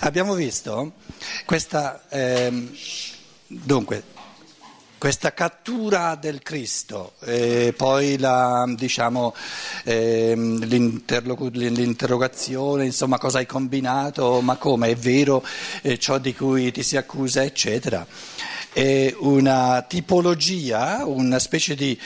Abbiamo 0.00 0.34
visto 0.34 0.92
questa, 1.44 2.04
ehm, 2.08 2.72
dunque, 3.48 4.04
questa 4.96 5.34
cattura 5.34 6.14
del 6.14 6.40
Cristo, 6.40 7.14
e 7.24 7.74
poi 7.76 8.16
la, 8.16 8.64
diciamo, 8.76 9.34
ehm, 9.82 10.64
l'interrogazione, 10.66 12.84
insomma 12.84 13.18
cosa 13.18 13.38
hai 13.38 13.46
combinato, 13.46 14.40
ma 14.40 14.54
come 14.54 14.90
è 14.90 14.94
vero 14.94 15.44
eh, 15.82 15.98
ciò 15.98 16.18
di 16.18 16.32
cui 16.32 16.70
ti 16.70 16.84
si 16.84 16.96
accusa, 16.96 17.42
eccetera. 17.42 18.06
È 18.72 19.12
una 19.18 19.82
tipologia, 19.82 21.04
una 21.06 21.40
specie 21.40 21.74
di, 21.74 21.98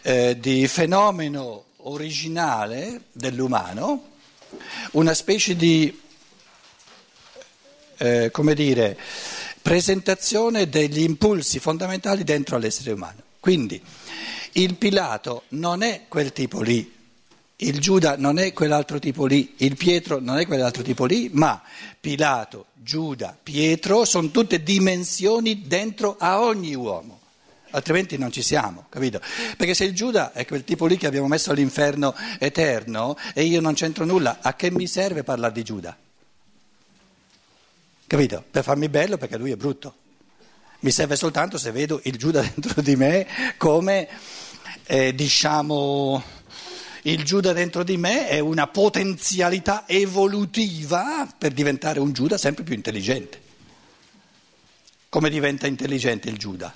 eh, 0.00 0.38
di 0.40 0.66
fenomeno 0.66 1.64
originale 1.76 3.02
dell'umano, 3.12 4.12
una 4.92 5.12
specie 5.12 5.56
di 5.56 6.00
eh, 8.04 8.30
come 8.30 8.54
dire, 8.54 8.96
presentazione 9.62 10.68
degli 10.68 11.00
impulsi 11.00 11.58
fondamentali 11.58 12.22
dentro 12.22 12.56
all'essere 12.56 12.92
umano. 12.92 13.22
Quindi 13.40 13.80
il 14.52 14.74
Pilato 14.76 15.44
non 15.48 15.82
è 15.82 16.02
quel 16.08 16.32
tipo 16.32 16.60
lì, 16.60 16.92
il 17.56 17.78
Giuda 17.80 18.16
non 18.16 18.38
è 18.38 18.52
quell'altro 18.52 18.98
tipo 18.98 19.26
lì, 19.26 19.54
il 19.58 19.76
Pietro 19.76 20.20
non 20.20 20.38
è 20.38 20.46
quell'altro 20.46 20.82
tipo 20.82 21.06
lì, 21.06 21.30
ma 21.32 21.62
Pilato, 21.98 22.66
Giuda, 22.74 23.36
Pietro 23.40 24.04
sono 24.04 24.30
tutte 24.30 24.62
dimensioni 24.62 25.62
dentro 25.66 26.16
a 26.18 26.42
ogni 26.42 26.74
uomo. 26.74 27.20
Altrimenti 27.70 28.16
non 28.16 28.30
ci 28.30 28.42
siamo, 28.42 28.86
capito? 28.88 29.20
Perché 29.56 29.74
se 29.74 29.84
il 29.84 29.94
Giuda 29.94 30.32
è 30.32 30.46
quel 30.46 30.62
tipo 30.62 30.86
lì 30.86 30.96
che 30.96 31.06
abbiamo 31.06 31.26
messo 31.26 31.50
all'inferno 31.50 32.14
eterno 32.38 33.16
e 33.32 33.42
io 33.44 33.60
non 33.60 33.74
c'entro 33.74 34.04
nulla, 34.04 34.38
a 34.42 34.54
che 34.54 34.70
mi 34.70 34.86
serve 34.86 35.24
parlare 35.24 35.52
di 35.54 35.64
Giuda? 35.64 35.96
Capito? 38.14 38.44
Per 38.48 38.62
farmi 38.62 38.88
bello 38.88 39.16
perché 39.16 39.36
lui 39.36 39.50
è 39.50 39.56
brutto. 39.56 39.92
Mi 40.80 40.92
serve 40.92 41.16
soltanto 41.16 41.58
se 41.58 41.72
vedo 41.72 42.00
il 42.04 42.16
Giuda 42.16 42.42
dentro 42.54 42.80
di 42.80 42.94
me 42.94 43.26
come, 43.56 44.08
eh, 44.84 45.12
diciamo, 45.12 46.22
il 47.02 47.24
Giuda 47.24 47.52
dentro 47.52 47.82
di 47.82 47.96
me 47.96 48.28
è 48.28 48.38
una 48.38 48.68
potenzialità 48.68 49.82
evolutiva 49.88 51.28
per 51.36 51.50
diventare 51.50 51.98
un 51.98 52.12
Giuda 52.12 52.38
sempre 52.38 52.62
più 52.62 52.76
intelligente. 52.76 53.42
Come 55.08 55.28
diventa 55.28 55.66
intelligente 55.66 56.28
il 56.28 56.38
Giuda? 56.38 56.72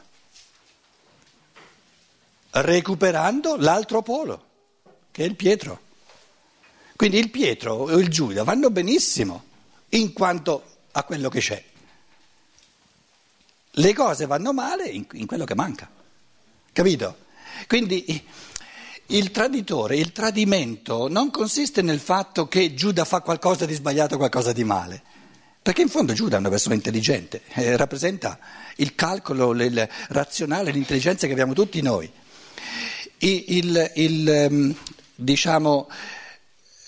Recuperando 2.51 3.55
l'altro 3.55 4.03
polo, 4.03 4.45
che 5.13 5.23
è 5.23 5.27
il 5.29 5.37
Pietro. 5.37 5.83
Quindi 6.97 7.19
il 7.19 7.31
Pietro 7.31 7.89
e 7.91 7.95
il 8.01 8.09
Giuda 8.09 8.43
vanno 8.43 8.71
benissimo, 8.71 9.45
in 9.91 10.13
quanto 10.13 10.78
a 10.99 11.05
quello 11.05 11.29
che 11.29 11.41
c'è. 11.41 11.63
Le 13.71 13.95
cose 13.95 14.27
vanno 14.27 14.53
male 14.53 14.87
in, 14.87 15.07
in 15.13 15.27
quello 15.27 15.45
che 15.45 15.55
manca, 15.55 15.89
capito? 16.73 17.27
Quindi 17.69 18.25
il 19.07 19.31
traditore, 19.31 19.97
il 19.97 20.13
tradimento 20.13 21.09
non 21.09 21.31
consiste 21.31 21.83
nel 21.83 22.01
fatto 22.01 22.49
che 22.49 22.75
Giuda 22.75 23.05
fa 23.05 23.21
qualcosa 23.21 23.65
di 23.65 23.75
sbagliato, 23.75 24.17
qualcosa 24.17 24.53
di 24.53 24.65
male, 24.65 25.01
perché 25.63 25.83
in 25.83 25.89
fondo 25.89 26.13
Giuda 26.13 26.37
è 26.37 26.41
una 26.41 26.49
persona 26.49 26.75
intelligente, 26.75 27.43
eh, 27.55 27.77
rappresenta 27.77 28.39
il 28.77 28.97
calcolo, 28.97 29.53
il 29.53 29.89
razionale, 30.09 30.73
l'intelligenza 30.73 31.27
che 31.27 31.33
abbiamo 31.33 31.53
tutti 31.53 31.81
noi. 31.81 32.11
Il, 33.19 33.93
il, 33.95 34.29
ehm, 34.29 34.75
diciamo, 35.15 35.89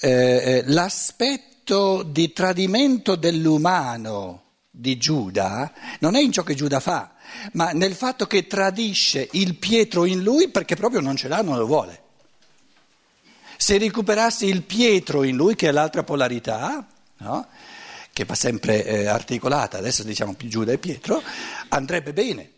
eh, 0.01 0.11
eh, 0.11 0.63
l'aspetto 0.67 1.50
atto 1.61 2.03
di 2.03 2.33
tradimento 2.33 3.17
dell'umano 3.17 4.45
di 4.71 4.97
Giuda 4.97 5.71
non 5.99 6.15
è 6.15 6.21
in 6.21 6.33
ciò 6.33 6.43
che 6.43 6.55
Giuda 6.55 6.81
fa, 6.81 7.13
ma 7.53 7.73
nel 7.73 7.95
fatto 7.95 8.27
che 8.27 8.47
tradisce 8.47 9.29
il 9.33 9.57
Pietro 9.57 10.07
in 10.07 10.23
lui 10.23 10.49
perché 10.49 10.75
proprio 10.75 11.01
non 11.01 11.17
ce 11.17 11.29
l'ha, 11.29 11.43
non 11.43 11.59
lo 11.59 11.67
vuole. 11.67 12.03
Se 13.57 13.77
recuperasse 13.77 14.47
il 14.47 14.63
Pietro 14.63 15.23
in 15.23 15.37
lui, 15.37 15.55
che 15.55 15.69
è 15.69 15.73
l'altra 15.73 16.03
polarità, 16.03 16.87
no? 17.19 17.47
che 18.13 18.25
va 18.25 18.35
sempre 18.35 18.85
eh, 18.85 19.07
articolata, 19.07 19.77
adesso 19.77 20.03
diciamo 20.03 20.35
Giuda 20.39 20.73
e 20.73 20.79
Pietro, 20.79 21.23
andrebbe 21.69 22.15
bene. 22.15 22.51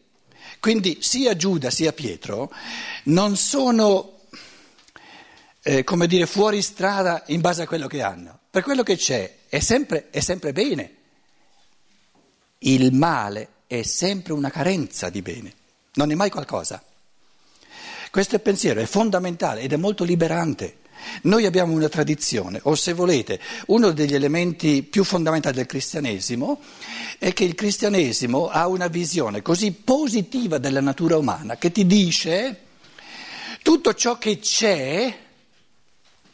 Quindi 0.60 0.98
sia 1.00 1.34
Giuda 1.34 1.70
sia 1.70 1.92
Pietro 1.92 2.52
non 3.04 3.36
sono, 3.36 4.20
eh, 5.60 5.82
come 5.82 6.06
dire, 6.06 6.26
fuori 6.26 6.62
strada 6.62 7.24
in 7.26 7.40
base 7.40 7.62
a 7.62 7.66
quello 7.66 7.88
che 7.88 8.00
hanno 8.00 8.38
per 8.52 8.62
quello 8.62 8.82
che 8.82 8.96
c'è 8.96 9.38
è 9.48 9.60
sempre, 9.60 10.10
è 10.10 10.20
sempre 10.20 10.52
bene. 10.52 10.96
Il 12.58 12.92
male 12.92 13.48
è 13.66 13.80
sempre 13.82 14.34
una 14.34 14.50
carenza 14.50 15.08
di 15.08 15.22
bene, 15.22 15.54
non 15.94 16.10
è 16.10 16.14
mai 16.14 16.28
qualcosa. 16.28 16.84
Questo 18.10 18.38
pensiero 18.40 18.82
è 18.82 18.84
fondamentale 18.84 19.62
ed 19.62 19.72
è 19.72 19.76
molto 19.76 20.04
liberante. 20.04 20.80
Noi 21.22 21.46
abbiamo 21.46 21.72
una 21.72 21.88
tradizione, 21.88 22.60
o 22.64 22.74
se 22.74 22.92
volete, 22.92 23.40
uno 23.68 23.90
degli 23.92 24.14
elementi 24.14 24.82
più 24.82 25.02
fondamentali 25.02 25.56
del 25.56 25.64
cristianesimo 25.64 26.60
è 27.18 27.32
che 27.32 27.44
il 27.44 27.54
cristianesimo 27.54 28.48
ha 28.48 28.68
una 28.68 28.88
visione 28.88 29.40
così 29.40 29.72
positiva 29.72 30.58
della 30.58 30.82
natura 30.82 31.16
umana 31.16 31.56
che 31.56 31.72
ti 31.72 31.86
dice 31.86 32.64
tutto 33.62 33.94
ciò 33.94 34.18
che 34.18 34.40
c'è 34.40 35.18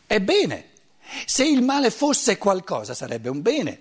è 0.04 0.20
bene. 0.20 0.66
Se 1.24 1.44
il 1.44 1.62
male 1.62 1.90
fosse 1.90 2.38
qualcosa 2.38 2.94
sarebbe 2.94 3.28
un 3.28 3.42
bene, 3.42 3.80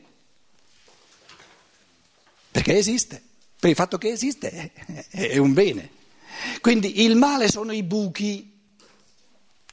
perché 2.51 2.77
esiste, 2.77 3.21
per 3.59 3.69
il 3.69 3.75
fatto 3.75 3.97
che 3.97 4.09
esiste 4.09 4.71
è 5.09 5.37
un 5.37 5.53
bene. 5.53 5.91
Quindi 6.61 7.03
il 7.03 7.15
male 7.15 7.49
sono 7.49 7.71
i 7.71 7.83
buchi, 7.83 8.55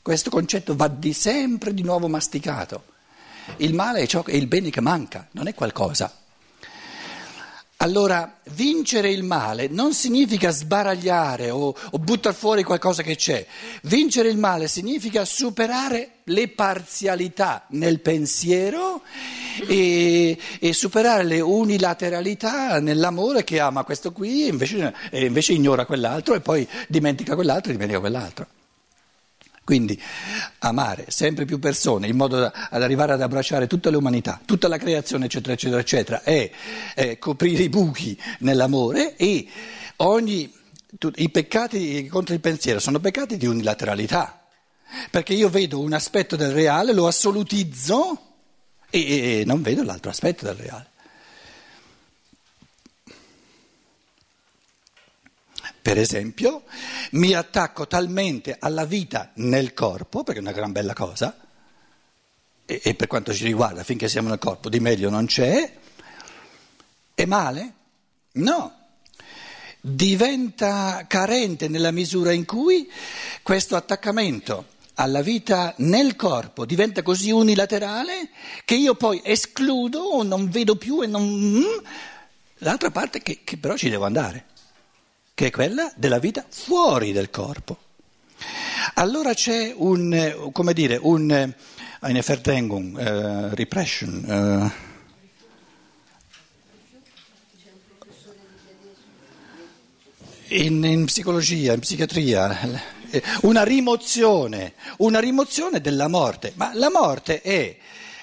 questo 0.03 0.31
concetto 0.31 0.75
va 0.75 0.89
di 0.89 1.13
sempre 1.13 1.73
di 1.73 1.83
nuovo 1.83 2.09
masticato. 2.09 2.93
Il 3.57 3.75
male 3.75 4.01
è, 4.01 4.07
ciò, 4.07 4.25
è 4.25 4.35
il 4.35 4.47
bene 4.47 4.71
che 4.71 4.81
manca, 4.81 5.29
non 5.33 5.47
è 5.47 5.55
qualcosa. 5.55 6.24
Allora, 7.85 8.39
vincere 8.53 9.11
il 9.11 9.25
male 9.25 9.69
non 9.69 9.93
significa 9.93 10.51
sbaragliare 10.51 11.51
o, 11.51 11.67
o 11.67 11.99
buttare 11.99 12.35
fuori 12.35 12.63
qualcosa 12.63 13.03
che 13.03 13.15
c'è. 13.15 13.47
Vincere 13.83 14.31
il 14.31 14.39
male 14.39 14.69
significa 14.69 15.27
superare 15.27 16.21
le 16.25 16.49
parzialità 16.49 17.67
nel 17.73 18.01
pensiero 18.01 19.03
e, 19.69 20.39
e 20.61 20.73
superare 20.73 21.25
le 21.25 21.41
unilateralità 21.41 22.81
nell'amore 22.81 23.45
che 23.45 23.61
ama 23.61 23.85
questo 23.85 24.13
qui 24.13 24.45
e 24.45 24.49
invece, 24.49 24.95
e 25.11 25.27
invece 25.27 25.53
ignora 25.53 25.85
quell'altro 25.85 26.35
e 26.35 26.41
poi 26.41 26.67
dimentica 26.89 27.35
quell'altro 27.35 27.69
e 27.69 27.75
dimentica 27.75 28.01
quell'altro. 28.01 28.47
Quindi 29.65 30.01
amare 30.59 31.07
sempre 31.09 31.47
più 31.47 31.59
persone 31.59 32.07
in 32.07 32.17
modo 32.17 32.39
da, 32.39 32.69
ad 32.71 32.83
arrivare 32.83 33.15
ad 33.15 33.23
abbracciare 33.23 33.67
tutta 33.67 33.89
l'umanità, 33.89 34.39
tutta 34.45 34.69
la 34.69 34.77
creazione, 34.77 35.25
eccetera, 35.25 35.55
eccetera, 35.55 35.81
eccetera, 35.81 36.23
è, 36.23 36.51
è 36.95 37.19
coprire 37.19 37.63
i 37.63 37.71
buchi 37.71 38.19
nell'amore 38.41 39.17
e 39.17 39.49
ogni, 39.97 40.53
tu, 40.99 41.11
i 41.17 41.31
peccati 41.31 42.07
contro 42.09 42.35
il 42.35 42.41
pensiero 42.41 42.79
sono 42.79 43.01
peccati 43.01 43.39
di 43.39 43.47
unilateralità. 43.47 44.41
Perché 45.11 45.33
io 45.33 45.49
vedo 45.49 45.81
un 45.81 45.95
aspetto 45.95 46.37
del 46.37 46.53
reale, 46.53 46.93
lo 46.93 47.07
assolutizzo 47.07 48.21
e, 48.91 49.41
e 49.41 49.43
non 49.47 49.63
vedo 49.63 49.83
l'altro 49.83 50.11
aspetto 50.11 50.45
del 50.45 50.57
reale. 50.57 50.93
Per 55.85 55.99
esempio, 55.99 56.63
mi 57.11 57.35
attacco 57.35 57.87
talmente 57.87 58.57
alla 58.59 58.87
vita 58.87 59.33
nel 59.35 59.75
corpo, 59.75 60.25
perché 60.25 60.41
è 60.41 60.43
una 60.43 60.53
gran 60.53 60.73
bella 60.73 60.95
cosa, 60.95 61.39
e, 62.65 62.81
e 62.83 62.95
per 62.95 63.07
quanto 63.07 63.35
ci 63.35 63.45
riguarda, 63.45 63.85
finché 63.85 64.09
siamo 64.09 64.31
nel 64.31 64.39
corpo, 64.39 64.71
di 64.71 64.81
meglio 64.81 65.11
non 65.11 65.27
c'è, 65.27 65.71
è 67.13 67.27
male? 67.27 67.73
No. 68.33 68.75
Diventa 69.79 71.05
carente 71.07 71.69
nella 71.69 71.91
misura 71.91 72.33
in 72.33 72.47
cui 72.47 72.91
questo 73.43 73.77
attaccamento 73.77 74.69
alla 74.95 75.21
vita 75.21 75.75
nel 75.79 76.17
corpo 76.17 76.65
diventa 76.65 77.03
così 77.03 77.31
unilaterale 77.31 78.31
che 78.65 78.75
io 78.75 78.95
poi 78.95 79.21
escludo 79.23 80.01
o 80.01 80.23
non 80.23 80.49
vedo 80.49 80.77
più 80.77 81.03
e 81.03 81.07
non... 81.07 81.25
Mm, 81.29 81.85
l'altra 82.61 82.91
parte 82.91 83.21
che, 83.21 83.41
che 83.45 83.59
però 83.59 83.77
ci 83.77 83.91
devo 83.91 84.07
andare 84.07 84.53
che 85.35 85.47
è 85.47 85.51
quella 85.51 85.93
della 85.97 86.19
vita 86.19 86.45
fuori 86.49 87.13
del 87.13 87.29
corpo. 87.29 87.79
Allora 88.95 89.35
c'è 89.35 89.75
un, 89.77 90.51
come 90.53 90.73
dire, 90.73 90.99
un, 91.01 91.53
eine 92.01 92.21
Verdengung, 92.21 92.97
uh, 92.97 93.55
repression. 93.55 94.25
Uh, 94.25 94.93
in, 100.49 100.85
in 100.85 101.05
psicologia, 101.07 101.73
in 101.73 101.81
psichiatria, 101.81 102.93
una 103.43 103.65
rimozione, 103.65 104.75
una 104.99 105.19
rimozione 105.19 105.81
della 105.81 106.07
morte, 106.07 106.53
ma 106.55 106.71
la 106.75 106.91
morte 106.91 107.41
è 107.41 107.77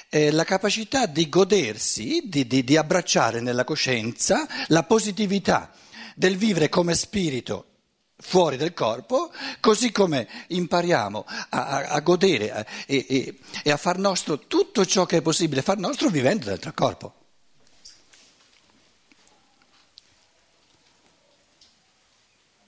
eh, 0.07 0.31
la 0.31 0.45
capacità 0.45 1.07
di 1.07 1.27
godersi, 1.27 2.21
di, 2.25 2.47
di, 2.47 2.63
di 2.63 2.77
abbracciare 2.77 3.41
nella 3.41 3.65
coscienza 3.65 4.47
la 4.67 4.83
positività 4.83 5.71
del 6.21 6.37
vivere 6.37 6.69
come 6.69 6.93
spirito 6.93 7.65
fuori 8.15 8.55
del 8.55 8.75
corpo, 8.75 9.31
così 9.59 9.91
come 9.91 10.27
impariamo 10.49 11.25
a, 11.49 11.65
a, 11.65 11.87
a 11.87 11.99
godere 12.01 12.51
a, 12.51 12.65
e, 12.85 13.05
e, 13.09 13.39
e, 13.63 13.71
a 13.71 13.77
far 13.77 13.97
nostro 13.97 14.37
tutto 14.37 14.85
ciò 14.85 15.07
che 15.07 15.17
è 15.17 15.21
possibile 15.23 15.63
far 15.63 15.79
nostro 15.79 16.09
vivendo 16.09 16.45
dentro 16.45 16.69
il 16.69 16.75
corpo. 16.75 17.13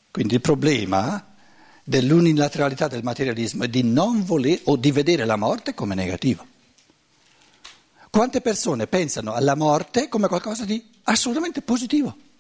Quindi 0.09 0.33
il 0.33 0.41
problema 0.41 1.35
dell'unilateralità 1.83 2.88
del 2.88 3.03
materialismo 3.03 3.65
è 3.65 3.67
di 3.67 3.83
non 3.83 4.23
volere 4.23 4.61
o 4.63 4.77
di 4.77 4.91
vedere 4.91 5.25
la 5.25 5.35
morte 5.35 5.75
come 5.75 5.94
negativa. 5.94 6.44
Quante 8.09 8.41
persone 8.41 8.88
pensano 8.88 9.33
alla 9.33 9.55
morte 9.55 10.07
come 10.07 10.27
qualcosa 10.27 10.65
di 10.65 10.83
assolutamente 11.03 11.61
positivo? 11.61 12.31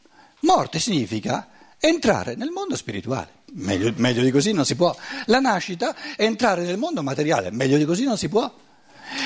Morte 0.43 0.79
significa 0.79 1.49
entrare 1.79 2.35
nel 2.35 2.49
mondo 2.49 2.75
spirituale. 2.75 3.41
Meglio, 3.53 3.93
meglio, 3.97 4.23
di 4.23 4.31
così 4.31 4.51
non 4.51 4.65
si 4.65 4.75
può. 4.75 4.95
La 5.25 5.39
nascita 5.39 5.95
è 6.15 6.23
entrare 6.23 6.63
nel 6.63 6.77
mondo 6.77 7.03
materiale, 7.03 7.51
meglio 7.51 7.77
di 7.77 7.85
così 7.85 8.03
non 8.03 8.17
si 8.17 8.29
può. 8.29 8.51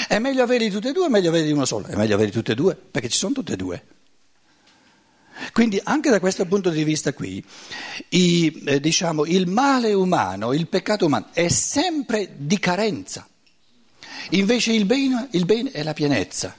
È 0.08 0.20
meglio 0.20 0.44
averli 0.44 0.70
tutti 0.70 0.90
e 0.90 0.92
due 0.92 1.06
o 1.06 1.10
meglio 1.10 1.30
averli 1.30 1.52
uno 1.52 1.66
solo? 1.66 1.88
È 1.88 1.96
meglio 1.96 2.16
averli 2.16 2.32
tutti 2.32 2.52
e 2.52 2.56
due, 2.56 2.76
perché 2.76 3.10
ci 3.10 3.18
sono 3.18 3.34
tutti 3.34 3.52
e 3.52 3.56
due. 3.56 3.84
Quindi 5.54 5.80
anche 5.84 6.10
da 6.10 6.20
questo 6.20 6.46
punto 6.46 6.70
di 6.70 6.84
vista 6.84 7.14
qui, 7.14 7.44
i, 8.10 8.64
eh, 8.66 8.80
diciamo, 8.80 9.26
il 9.26 9.48
male 9.48 9.94
umano, 9.94 10.54
il 10.54 10.68
peccato 10.68 11.06
umano 11.06 11.28
è 11.32 11.48
sempre 11.48 12.34
di 12.38 12.60
carenza. 12.60 13.28
Invece 14.32 14.74
il 14.74 14.86
bene, 14.86 15.30
il 15.32 15.46
bene 15.46 15.72
è 15.72 15.84
la 15.84 15.94
pienezza. 15.94 16.56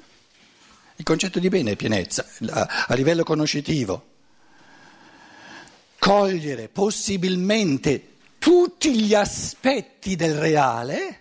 Il 0.96 1.04
concetto 1.04 1.38
di 1.38 1.48
bene 1.48 1.72
è 1.72 1.76
pienezza 1.76 2.24
a, 2.50 2.86
a 2.88 2.94
livello 2.94 3.22
conoscitivo 3.22 4.16
cogliere 6.08 6.70
possibilmente 6.70 8.16
tutti 8.38 8.98
gli 8.98 9.12
aspetti 9.12 10.16
del 10.16 10.38
reale, 10.38 11.20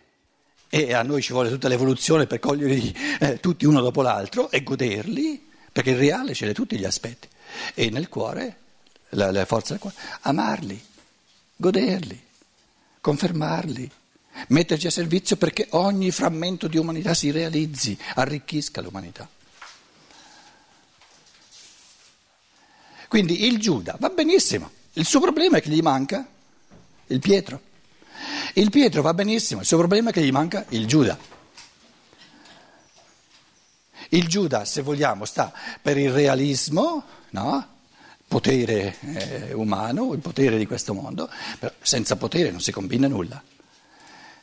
e 0.69 0.93
a 0.93 1.03
noi 1.03 1.21
ci 1.21 1.33
vuole 1.33 1.49
tutta 1.49 1.67
l'evoluzione 1.67 2.25
per 2.25 2.39
coglierli 2.39 2.95
eh, 3.19 3.39
tutti 3.41 3.65
uno 3.65 3.81
dopo 3.81 4.01
l'altro 4.01 4.49
e 4.49 4.63
goderli, 4.63 5.45
perché 5.73 5.89
il 5.89 5.97
reale 5.97 6.33
ce 6.33 6.45
l'ha 6.45 6.53
tutti 6.53 6.77
gli 6.77 6.85
aspetti, 6.85 7.27
e 7.73 7.89
nel 7.89 8.07
cuore, 8.07 8.59
la, 9.09 9.29
la 9.29 9.43
forza 9.43 9.73
del 9.73 9.81
cuore, 9.81 9.97
amarli, 10.21 10.81
goderli, 11.57 12.23
confermarli, 13.01 13.91
metterci 14.47 14.87
a 14.87 14.91
servizio 14.91 15.35
perché 15.35 15.67
ogni 15.71 16.11
frammento 16.11 16.69
di 16.69 16.77
umanità 16.77 17.13
si 17.13 17.29
realizzi, 17.29 17.97
arricchisca 18.15 18.79
l'umanità. 18.79 19.27
Quindi 23.09 23.47
il 23.47 23.59
Giuda 23.59 23.97
va 23.99 24.09
benissimo, 24.09 24.75
il 24.97 25.05
suo 25.05 25.19
problema 25.19 25.57
è 25.57 25.61
che 25.61 25.69
gli 25.69 25.81
manca 25.81 26.27
il 27.07 27.19
Pietro. 27.19 27.61
Il 28.53 28.71
Pietro 28.71 29.01
va 29.01 29.13
benissimo, 29.13 29.61
il 29.61 29.67
suo 29.67 29.77
problema 29.77 30.09
è 30.09 30.13
che 30.13 30.21
gli 30.21 30.31
manca 30.31 30.65
il 30.69 30.87
Giuda. 30.87 31.17
Il 34.09 34.27
Giuda, 34.27 34.65
se 34.65 34.81
vogliamo, 34.81 35.25
sta 35.25 35.53
per 35.81 35.97
il 35.97 36.11
realismo, 36.11 37.03
no? 37.31 37.75
potere 38.27 38.95
eh, 39.01 39.53
umano, 39.53 40.13
il 40.13 40.19
potere 40.19 40.57
di 40.57 40.65
questo 40.65 40.93
mondo, 40.93 41.29
però 41.59 41.73
senza 41.79 42.15
potere 42.15 42.49
non 42.49 42.59
si 42.59 42.71
combina 42.71 43.07
nulla. 43.07 43.41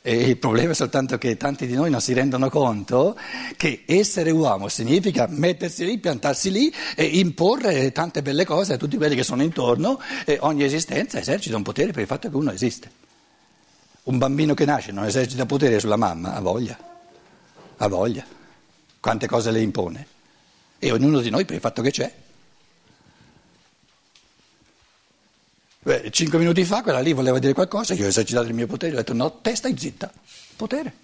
E 0.06 0.16
il 0.16 0.36
problema 0.36 0.72
è 0.72 0.74
soltanto 0.74 1.16
che 1.16 1.38
tanti 1.38 1.66
di 1.66 1.72
noi 1.72 1.88
non 1.88 1.98
si 1.98 2.12
rendono 2.12 2.50
conto 2.50 3.18
che 3.56 3.84
essere 3.86 4.30
uomo 4.30 4.68
significa 4.68 5.26
mettersi 5.30 5.86
lì, 5.86 5.96
piantarsi 5.96 6.50
lì 6.50 6.70
e 6.94 7.04
imporre 7.04 7.90
tante 7.90 8.20
belle 8.20 8.44
cose 8.44 8.74
a 8.74 8.76
tutti 8.76 8.98
quelli 8.98 9.14
che 9.14 9.22
sono 9.22 9.42
intorno 9.42 9.98
e 10.26 10.36
ogni 10.42 10.62
esistenza 10.62 11.18
esercita 11.18 11.56
un 11.56 11.62
potere 11.62 11.92
per 11.92 12.02
il 12.02 12.06
fatto 12.06 12.28
che 12.28 12.36
uno 12.36 12.52
esiste. 12.52 12.90
Un 14.02 14.18
bambino 14.18 14.52
che 14.52 14.66
nasce 14.66 14.92
non 14.92 15.06
esercita 15.06 15.46
potere 15.46 15.80
sulla 15.80 15.96
mamma, 15.96 16.34
ha 16.34 16.40
voglia, 16.40 16.78
ha 17.78 17.88
voglia, 17.88 18.26
quante 19.00 19.26
cose 19.26 19.50
le 19.52 19.62
impone. 19.62 20.06
E 20.78 20.92
ognuno 20.92 21.20
di 21.20 21.30
noi 21.30 21.46
per 21.46 21.54
il 21.54 21.62
fatto 21.62 21.80
che 21.80 21.90
c'è. 21.90 22.12
Beh, 25.84 26.10
cinque 26.10 26.38
minuti 26.38 26.64
fa 26.64 26.80
quella 26.80 27.00
lì 27.00 27.12
voleva 27.12 27.38
dire 27.38 27.52
qualcosa, 27.52 27.92
io 27.92 28.06
ho 28.06 28.08
esercitato 28.08 28.46
il 28.48 28.54
mio 28.54 28.66
potere, 28.66 28.94
ho 28.94 28.96
detto 28.96 29.12
no, 29.12 29.32
te 29.32 29.54
stai 29.54 29.76
zitta, 29.76 30.10
potere. 30.56 30.94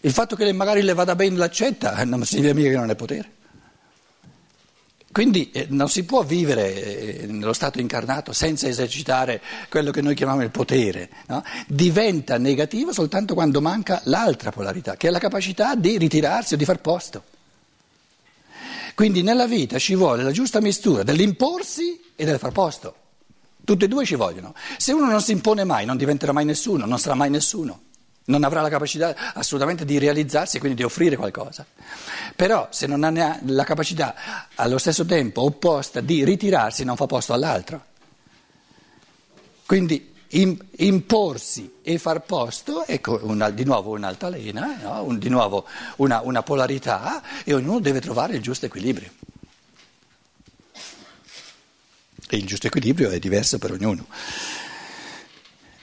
Il 0.00 0.10
fatto 0.12 0.34
che 0.34 0.52
magari 0.52 0.82
le 0.82 0.92
vada 0.92 1.14
bene 1.14 1.36
l'accetta 1.36 1.96
eh, 1.96 2.04
non 2.04 2.24
significa 2.24 2.54
mica 2.54 2.70
che 2.70 2.76
non 2.76 2.90
è 2.90 2.96
potere. 2.96 3.30
Quindi 5.12 5.52
eh, 5.52 5.66
non 5.70 5.88
si 5.88 6.02
può 6.02 6.24
vivere 6.24 7.22
eh, 7.22 7.26
nello 7.26 7.52
stato 7.52 7.78
incarnato 7.78 8.32
senza 8.32 8.66
esercitare 8.66 9.40
quello 9.68 9.92
che 9.92 10.02
noi 10.02 10.16
chiamiamo 10.16 10.42
il 10.42 10.50
potere. 10.50 11.08
No? 11.26 11.44
Diventa 11.68 12.36
negativo 12.36 12.92
soltanto 12.92 13.34
quando 13.34 13.60
manca 13.60 14.00
l'altra 14.06 14.50
polarità, 14.50 14.96
che 14.96 15.06
è 15.06 15.10
la 15.12 15.20
capacità 15.20 15.76
di 15.76 15.98
ritirarsi 15.98 16.54
o 16.54 16.56
di 16.56 16.64
far 16.64 16.80
posto. 16.80 17.22
Quindi 19.00 19.22
nella 19.22 19.46
vita 19.46 19.78
ci 19.78 19.94
vuole 19.94 20.22
la 20.22 20.30
giusta 20.30 20.60
mistura 20.60 21.02
dell'imporsi 21.02 21.98
e 22.14 22.26
del 22.26 22.38
far 22.38 22.52
posto. 22.52 22.94
Tutte 23.64 23.86
e 23.86 23.88
due 23.88 24.04
ci 24.04 24.14
vogliono. 24.14 24.54
Se 24.76 24.92
uno 24.92 25.06
non 25.06 25.22
si 25.22 25.32
impone 25.32 25.64
mai, 25.64 25.86
non 25.86 25.96
diventerà 25.96 26.32
mai 26.32 26.44
nessuno, 26.44 26.84
non 26.84 26.98
sarà 26.98 27.14
mai 27.14 27.30
nessuno. 27.30 27.80
Non 28.26 28.44
avrà 28.44 28.60
la 28.60 28.68
capacità 28.68 29.32
assolutamente 29.32 29.86
di 29.86 29.96
realizzarsi 29.96 30.58
e 30.58 30.60
quindi 30.60 30.76
di 30.76 30.82
offrire 30.84 31.16
qualcosa. 31.16 31.64
Però 32.36 32.68
se 32.70 32.86
non 32.86 33.02
ha 33.02 33.38
la 33.46 33.64
capacità 33.64 34.14
allo 34.56 34.76
stesso 34.76 35.06
tempo 35.06 35.44
opposta 35.44 36.02
di 36.02 36.22
ritirarsi, 36.22 36.84
non 36.84 36.96
fa 36.96 37.06
posto 37.06 37.32
all'altro. 37.32 37.84
Quindi 39.64 40.09
imporsi 40.32 41.78
e 41.82 41.98
far 41.98 42.22
posto, 42.22 42.86
ecco 42.86 43.18
una, 43.22 43.50
di 43.50 43.64
nuovo 43.64 43.90
un'altalena, 43.90 44.78
no? 44.80 45.02
Un, 45.02 45.18
di 45.18 45.28
nuovo 45.28 45.66
una, 45.96 46.20
una 46.20 46.42
polarità 46.42 47.22
e 47.44 47.52
ognuno 47.52 47.80
deve 47.80 48.00
trovare 48.00 48.36
il 48.36 48.42
giusto 48.42 48.66
equilibrio. 48.66 49.10
E 52.28 52.36
il 52.36 52.46
giusto 52.46 52.68
equilibrio 52.68 53.10
è 53.10 53.18
diverso 53.18 53.58
per 53.58 53.72
ognuno. 53.72 54.06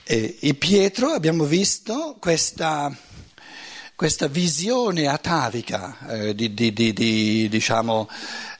E, 0.04 0.38
e 0.40 0.54
Pietro 0.54 1.10
abbiamo 1.10 1.44
visto 1.44 2.16
questa, 2.18 2.90
questa 3.94 4.28
visione 4.28 5.08
atavica 5.08 5.98
eh, 6.08 6.34
di, 6.34 6.54
di, 6.54 6.72
di, 6.72 6.94
di, 6.94 7.48
diciamo, 7.50 8.08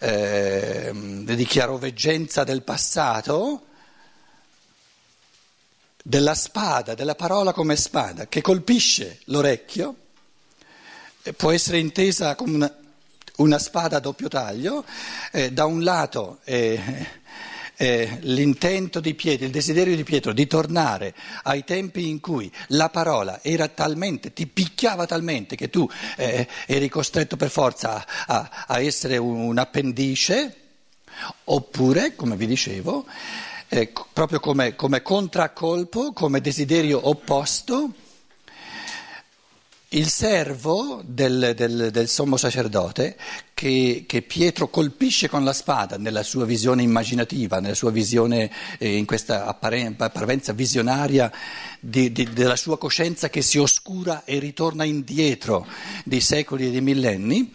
eh, 0.00 0.90
di 0.92 1.44
chiaroveggenza 1.46 2.44
del 2.44 2.62
passato 2.62 3.67
della 6.08 6.34
spada, 6.34 6.94
della 6.94 7.14
parola 7.14 7.52
come 7.52 7.76
spada, 7.76 8.28
che 8.28 8.40
colpisce 8.40 9.18
l'orecchio, 9.24 9.94
può 11.36 11.50
essere 11.50 11.76
intesa 11.76 12.34
come 12.34 12.54
una, 12.54 12.76
una 13.36 13.58
spada 13.58 13.98
a 13.98 14.00
doppio 14.00 14.28
taglio, 14.28 14.86
eh, 15.32 15.52
da 15.52 15.66
un 15.66 15.82
lato 15.82 16.38
eh, 16.44 16.80
eh, 17.76 18.16
l'intento 18.22 19.00
di 19.00 19.12
Pietro, 19.12 19.44
il 19.44 19.52
desiderio 19.52 19.94
di 19.94 20.02
Pietro 20.02 20.32
di 20.32 20.46
tornare 20.46 21.14
ai 21.42 21.62
tempi 21.64 22.08
in 22.08 22.20
cui 22.20 22.50
la 22.68 22.88
parola 22.88 23.40
era 23.42 23.68
talmente, 23.68 24.32
ti 24.32 24.46
picchiava 24.46 25.04
talmente 25.04 25.56
che 25.56 25.68
tu 25.68 25.86
eh, 26.16 26.48
eri 26.64 26.88
costretto 26.88 27.36
per 27.36 27.50
forza 27.50 28.06
a, 28.26 28.64
a 28.66 28.80
essere 28.80 29.18
un, 29.18 29.40
un 29.40 29.58
appendice, 29.58 30.56
oppure, 31.44 32.14
come 32.14 32.34
vi 32.34 32.46
dicevo, 32.46 33.04
eh, 33.68 33.92
proprio 34.12 34.40
come, 34.40 34.74
come 34.74 35.02
contraccolpo, 35.02 36.12
come 36.12 36.40
desiderio 36.40 37.08
opposto, 37.08 37.90
il 39.92 40.08
servo 40.10 41.00
del, 41.02 41.54
del, 41.56 41.90
del 41.90 42.08
sommo 42.08 42.36
sacerdote 42.36 43.16
che, 43.54 44.04
che, 44.06 44.20
Pietro 44.20 44.68
colpisce 44.68 45.30
con 45.30 45.44
la 45.44 45.54
spada 45.54 45.96
nella 45.96 46.22
sua 46.22 46.44
visione 46.44 46.82
immaginativa, 46.82 47.58
nella 47.58 47.74
sua 47.74 47.90
visione, 47.90 48.50
eh, 48.76 48.96
in 48.96 49.06
questa 49.06 49.46
apparenza 49.46 50.52
visionaria 50.52 51.32
di, 51.80 52.12
di, 52.12 52.30
della 52.34 52.56
sua 52.56 52.76
coscienza 52.76 53.30
che 53.30 53.40
si 53.40 53.56
oscura 53.56 54.24
e 54.26 54.38
ritorna 54.38 54.84
indietro 54.84 55.66
di 56.04 56.20
secoli 56.20 56.66
e 56.66 56.70
di 56.70 56.82
millenni, 56.82 57.50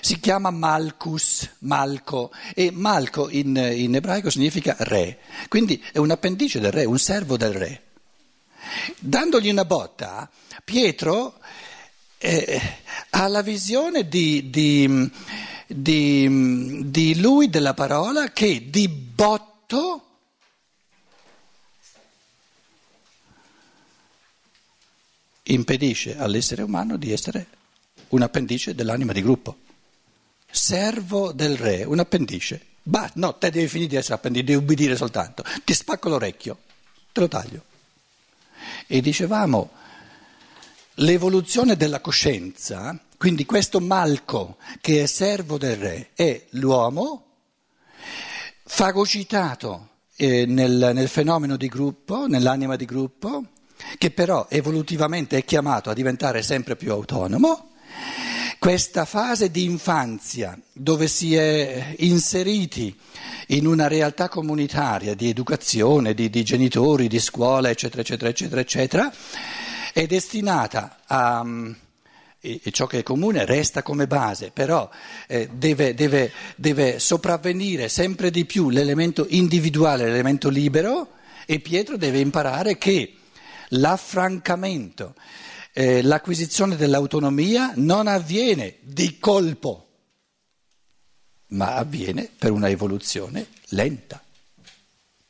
si 0.00 0.18
chiama 0.18 0.50
Malchus, 0.50 1.48
Malco, 1.60 2.32
e 2.54 2.72
Malco 2.72 3.28
in, 3.30 3.56
in 3.56 3.94
ebraico 3.94 4.30
significa 4.30 4.74
re, 4.80 5.18
quindi 5.48 5.82
è 5.92 5.98
un 5.98 6.10
appendice 6.10 6.58
del 6.58 6.72
re, 6.72 6.84
un 6.84 6.98
servo 6.98 7.36
del 7.36 7.52
re. 7.52 7.82
Dandogli 8.98 9.48
una 9.48 9.64
botta, 9.64 10.28
Pietro 10.64 11.38
eh, 12.18 12.60
ha 13.10 13.28
la 13.28 13.42
visione 13.42 14.08
di, 14.08 14.50
di, 14.50 15.10
di, 15.66 16.82
di 16.84 17.20
lui, 17.20 17.48
della 17.48 17.74
parola, 17.74 18.32
che 18.32 18.68
di 18.70 18.88
botto 18.88 20.02
impedisce 25.44 26.18
all'essere 26.18 26.62
umano 26.62 26.96
di 26.96 27.12
essere 27.12 27.46
un 28.08 28.22
appendice 28.22 28.74
dell'anima 28.74 29.12
di 29.12 29.22
gruppo. 29.22 29.56
Servo 30.50 31.32
del 31.32 31.56
re, 31.56 31.84
un 31.84 31.98
appendice. 31.98 32.66
Bah, 32.82 33.10
no, 33.14 33.36
te 33.36 33.50
devi 33.50 33.68
finire 33.68 33.90
di 33.90 33.96
essere 33.96 34.14
appendice, 34.14 34.44
devi 34.44 34.58
ubbidire 34.58 34.96
soltanto. 34.96 35.44
Ti 35.64 35.74
spacco 35.74 36.08
l'orecchio, 36.08 36.58
te 37.12 37.20
lo 37.20 37.28
taglio. 37.28 37.64
E 38.86 39.00
dicevamo, 39.00 39.70
l'evoluzione 40.98 41.76
della 41.76 42.00
coscienza, 42.00 42.98
quindi 43.16 43.44
questo 43.44 43.80
malco 43.80 44.56
che 44.80 45.02
è 45.02 45.06
servo 45.06 45.58
del 45.58 45.76
re, 45.76 46.10
è 46.14 46.46
l'uomo 46.50 47.24
fagocitato 48.64 49.88
eh, 50.16 50.44
nel, 50.46 50.90
nel 50.94 51.08
fenomeno 51.08 51.56
di 51.56 51.68
gruppo, 51.68 52.26
nell'anima 52.26 52.76
di 52.76 52.84
gruppo, 52.84 53.44
che 53.96 54.10
però 54.10 54.46
evolutivamente 54.50 55.38
è 55.38 55.44
chiamato 55.44 55.90
a 55.90 55.94
diventare 55.94 56.42
sempre 56.42 56.76
più 56.76 56.92
autonomo, 56.92 57.70
questa 58.58 59.04
fase 59.04 59.52
di 59.52 59.64
infanzia 59.64 60.58
dove 60.72 61.06
si 61.06 61.36
è 61.36 61.94
inseriti 61.98 62.96
in 63.48 63.66
una 63.66 63.86
realtà 63.86 64.28
comunitaria 64.28 65.14
di 65.14 65.28
educazione, 65.28 66.12
di, 66.12 66.28
di 66.28 66.42
genitori, 66.42 67.06
di 67.06 67.20
scuola, 67.20 67.70
eccetera, 67.70 68.02
eccetera, 68.02 68.30
eccetera, 68.30 68.60
eccetera, 68.60 69.12
è 69.98 70.06
destinata 70.06 70.98
a 71.06 71.44
e, 72.40 72.60
ciò 72.70 72.86
che 72.86 73.00
è 73.00 73.02
comune 73.02 73.44
resta 73.44 73.82
come 73.82 74.06
base, 74.06 74.52
però 74.52 74.88
eh, 75.26 75.48
deve, 75.52 75.92
deve, 75.94 76.30
deve 76.54 77.00
sopravvenire 77.00 77.88
sempre 77.88 78.30
di 78.30 78.44
più 78.44 78.70
l'elemento 78.70 79.26
individuale, 79.28 80.04
l'elemento 80.04 80.50
libero 80.50 81.14
e 81.46 81.58
Pietro 81.58 81.96
deve 81.96 82.20
imparare 82.20 82.78
che 82.78 83.16
l'affrancamento, 83.70 85.16
eh, 85.72 86.00
l'acquisizione 86.02 86.76
dell'autonomia 86.76 87.72
non 87.74 88.06
avviene 88.06 88.76
di 88.82 89.18
colpo, 89.18 89.86
ma 91.48 91.74
avviene 91.74 92.30
per 92.38 92.52
una 92.52 92.68
evoluzione 92.68 93.48
lenta 93.70 94.22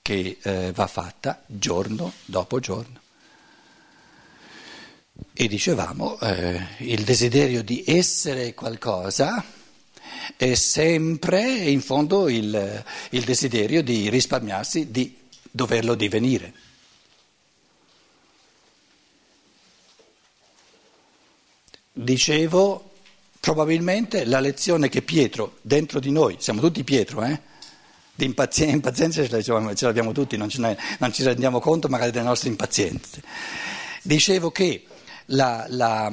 che 0.02 0.36
eh, 0.42 0.72
va 0.72 0.86
fatta 0.86 1.42
giorno 1.46 2.12
dopo 2.26 2.60
giorno. 2.60 3.06
E 5.32 5.48
dicevamo, 5.48 6.18
eh, 6.20 6.66
il 6.78 7.04
desiderio 7.04 7.62
di 7.62 7.84
essere 7.86 8.54
qualcosa 8.54 9.44
è 10.36 10.54
sempre 10.54 11.42
in 11.44 11.80
fondo 11.80 12.28
il, 12.28 12.84
il 13.10 13.24
desiderio 13.24 13.82
di 13.82 14.10
risparmiarsi 14.10 14.90
di 14.90 15.16
doverlo 15.50 15.94
divenire. 15.94 16.52
Dicevo, 21.92 22.92
probabilmente 23.40 24.24
la 24.24 24.40
lezione 24.40 24.88
che 24.88 25.02
Pietro, 25.02 25.58
dentro 25.62 25.98
di 25.98 26.12
noi, 26.12 26.36
siamo 26.38 26.60
tutti 26.60 26.84
Pietro, 26.84 27.24
eh? 27.24 27.40
di 28.14 28.24
impazienza, 28.24 28.74
impazienza 28.74 29.42
ce 29.42 29.84
l'abbiamo 29.84 30.12
tutti, 30.12 30.36
non, 30.36 30.48
ne, 30.56 30.76
non 30.98 31.12
ci 31.12 31.22
rendiamo 31.22 31.60
conto 31.60 31.88
magari 31.88 32.10
delle 32.10 32.24
nostre 32.26 32.48
impazienze. 32.48 33.22
Dicevo 34.02 34.50
che 34.50 34.84
la, 35.30 35.66
la, 35.68 36.12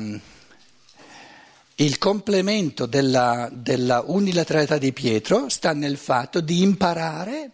il 1.76 1.98
complemento 1.98 2.86
della, 2.86 3.50
della 3.52 4.04
unilateralità 4.06 4.78
di 4.78 4.94
Pietro 4.94 5.50
sta 5.50 5.74
nel 5.74 5.98
fatto 5.98 6.42
di 6.42 6.62
imparare 6.62 7.52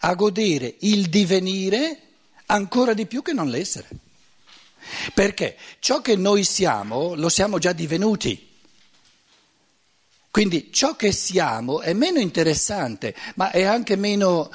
a 0.00 0.14
godere 0.14 0.76
il 0.80 1.08
divenire 1.08 2.00
ancora 2.46 2.94
di 2.94 3.06
più 3.06 3.22
che 3.22 3.32
non 3.32 3.48
l'essere. 3.48 3.88
Perché 5.12 5.56
ciò 5.80 6.00
che 6.00 6.16
noi 6.16 6.44
siamo 6.44 7.14
lo 7.14 7.28
siamo 7.28 7.58
già 7.58 7.72
divenuti. 7.72 8.44
Quindi 10.30 10.70
ciò 10.70 10.96
che 10.96 11.12
siamo 11.12 11.80
è 11.80 11.94
meno 11.94 12.20
interessante, 12.20 13.14
ma 13.36 13.50
è 13.50 13.62
anche 13.62 13.96
meno, 13.96 14.50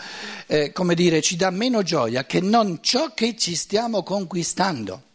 eh, 0.46 0.72
come 0.72 0.94
dire, 0.94 1.22
ci 1.22 1.36
dà 1.36 1.50
meno 1.50 1.82
gioia 1.82 2.24
che 2.26 2.40
non 2.40 2.80
ciò 2.82 3.16
che 3.16 3.36
ci 3.36 3.56
stiamo 3.56 4.04
conquistando. 4.04 5.10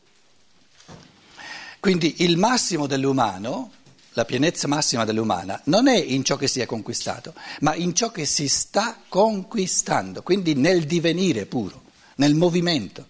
Quindi 1.86 2.24
il 2.24 2.36
massimo 2.36 2.88
dell'umano, 2.88 3.70
la 4.14 4.24
pienezza 4.24 4.66
massima 4.66 5.04
dell'umana, 5.04 5.60
non 5.66 5.86
è 5.86 5.96
in 5.96 6.24
ciò 6.24 6.34
che 6.34 6.48
si 6.48 6.58
è 6.58 6.66
conquistato, 6.66 7.32
ma 7.60 7.76
in 7.76 7.94
ciò 7.94 8.10
che 8.10 8.24
si 8.24 8.48
sta 8.48 8.98
conquistando, 9.08 10.24
quindi 10.24 10.54
nel 10.54 10.84
divenire 10.84 11.46
puro, 11.46 11.84
nel 12.16 12.34
movimento. 12.34 13.06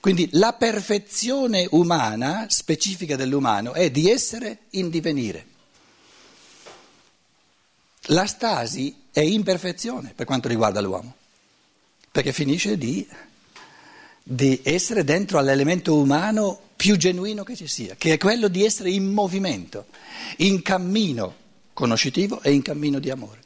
Quindi 0.00 0.30
la 0.32 0.54
perfezione 0.54 1.68
umana, 1.72 2.46
specifica 2.48 3.14
dell'umano, 3.14 3.74
è 3.74 3.90
di 3.90 4.10
essere 4.10 4.60
in 4.70 4.88
divenire. 4.88 5.46
La 8.04 8.24
stasi 8.24 9.02
è 9.12 9.20
imperfezione 9.20 10.14
per 10.14 10.24
quanto 10.24 10.48
riguarda 10.48 10.80
l'uomo, 10.80 11.14
perché 12.10 12.32
finisce 12.32 12.78
di, 12.78 13.06
di 14.30 14.60
essere 14.62 15.04
dentro 15.04 15.38
all'elemento 15.38 15.96
umano 15.96 16.60
più 16.76 16.98
genuino 16.98 17.44
che 17.44 17.56
ci 17.56 17.66
sia, 17.66 17.94
che 17.96 18.12
è 18.12 18.18
quello 18.18 18.48
di 18.48 18.62
essere 18.62 18.90
in 18.90 19.10
movimento, 19.10 19.86
in 20.38 20.60
cammino 20.60 21.34
conoscitivo 21.72 22.42
e 22.42 22.52
in 22.52 22.60
cammino 22.60 22.98
di 22.98 23.08
amore. 23.08 23.40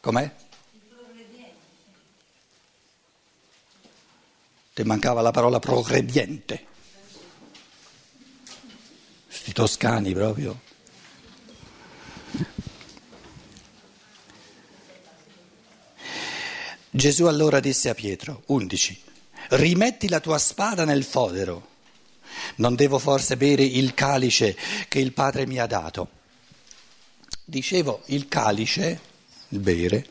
Com'è? 0.00 0.34
Ti 4.72 4.82
mancava 4.84 5.20
la 5.20 5.32
parola 5.32 5.58
progrediente. 5.58 6.66
Sti 9.28 9.52
toscani 9.52 10.14
proprio. 10.14 10.71
Gesù 16.94 17.24
allora 17.24 17.58
disse 17.58 17.88
a 17.88 17.94
Pietro, 17.94 18.42
11, 18.48 19.00
rimetti 19.52 20.10
la 20.10 20.20
tua 20.20 20.36
spada 20.36 20.84
nel 20.84 21.04
fodero, 21.04 21.68
non 22.56 22.74
devo 22.74 22.98
forse 22.98 23.38
bere 23.38 23.62
il 23.62 23.94
calice 23.94 24.54
che 24.88 24.98
il 24.98 25.14
Padre 25.14 25.46
mi 25.46 25.58
ha 25.58 25.64
dato. 25.64 26.10
Dicevo, 27.46 28.02
il 28.06 28.28
calice, 28.28 29.00
il 29.48 29.58
bere, 29.60 30.06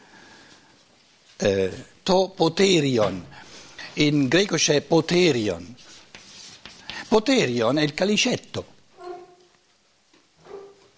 eh, 1.37 1.85
to 2.01 2.29
poterion, 2.29 3.27
in 3.93 4.27
greco 4.27 4.55
c'è 4.55 4.81
poterion, 4.81 5.75
poterion 7.07 7.77
è 7.77 7.83
il 7.83 7.93
calicetto, 7.93 8.65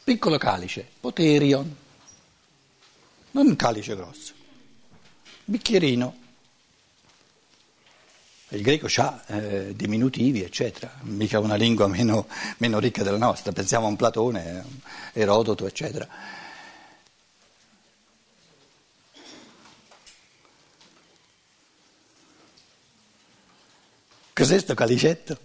piccolo 0.05 0.37
calice, 0.37 0.87
poterion, 1.01 1.75
non 3.31 3.47
un 3.47 3.55
calice 3.57 3.97
grosso 3.97 4.41
bicchierino. 5.53 6.21
Il 8.49 8.61
greco 8.63 8.87
ha 8.97 9.23
eh, 9.27 9.75
diminutivi, 9.75 10.41
eccetera, 10.41 10.91
mica 11.01 11.39
una 11.39 11.53
lingua 11.53 11.87
meno, 11.87 12.27
meno, 12.57 12.79
ricca 12.79 13.03
della 13.03 13.17
nostra, 13.17 13.51
pensiamo 13.51 13.85
a 13.85 13.89
un 13.89 13.95
Platone, 13.95 14.63
Erodoto, 15.13 15.67
eccetera. 15.67 16.07
Cos'è 24.33 24.59
sto 24.59 24.73
calicetto? 24.73 25.37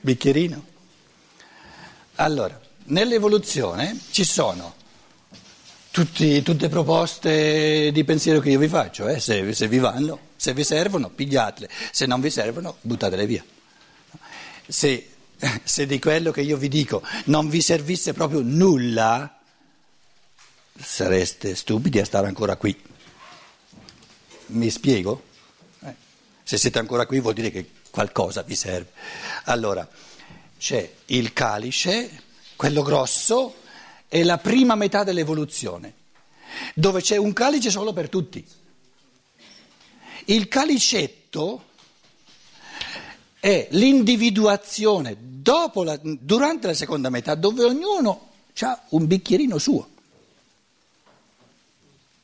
Bicchierino? 0.00 0.64
Allora, 2.16 2.60
nell'evoluzione 2.84 3.98
ci 4.10 4.24
sono 4.24 4.84
tutti, 5.96 6.42
tutte 6.42 6.68
proposte 6.68 7.90
di 7.90 8.04
pensiero 8.04 8.38
che 8.40 8.50
io 8.50 8.58
vi 8.58 8.68
faccio, 8.68 9.08
eh? 9.08 9.18
se, 9.18 9.54
se, 9.54 9.66
vi 9.66 9.78
vanno, 9.78 10.18
se 10.36 10.52
vi 10.52 10.62
servono, 10.62 11.08
pigliatele, 11.08 11.70
se 11.90 12.04
non 12.04 12.20
vi 12.20 12.28
servono, 12.28 12.76
buttatele 12.82 13.24
via. 13.24 13.42
Se, 14.66 15.08
se 15.64 15.86
di 15.86 15.98
quello 15.98 16.32
che 16.32 16.42
io 16.42 16.58
vi 16.58 16.68
dico 16.68 17.02
non 17.26 17.48
vi 17.48 17.62
servisse 17.62 18.12
proprio 18.12 18.42
nulla, 18.42 19.40
sareste 20.78 21.56
stupidi 21.56 21.98
a 21.98 22.04
stare 22.04 22.26
ancora 22.26 22.56
qui. 22.56 22.78
Mi 24.48 24.68
spiego? 24.68 25.22
Eh? 25.82 25.94
Se 26.42 26.58
siete 26.58 26.78
ancora 26.78 27.06
qui 27.06 27.20
vuol 27.20 27.32
dire 27.32 27.50
che 27.50 27.70
qualcosa 27.88 28.42
vi 28.42 28.54
serve. 28.54 28.90
Allora, 29.44 29.88
c'è 30.58 30.92
il 31.06 31.32
calice, 31.32 32.22
quello 32.54 32.82
grosso, 32.82 33.64
è 34.08 34.22
la 34.22 34.38
prima 34.38 34.74
metà 34.74 35.04
dell'evoluzione, 35.04 35.94
dove 36.74 37.00
c'è 37.00 37.16
un 37.16 37.32
calice 37.32 37.70
solo 37.70 37.92
per 37.92 38.08
tutti. 38.08 38.44
Il 40.26 40.48
calicetto 40.48 41.64
è 43.38 43.68
l'individuazione 43.70 45.16
la, 45.84 46.00
durante 46.02 46.66
la 46.66 46.74
seconda 46.74 47.10
metà, 47.10 47.34
dove 47.34 47.62
ognuno 47.62 48.30
ha 48.60 48.82
un 48.90 49.06
bicchierino 49.06 49.58
suo. 49.58 49.88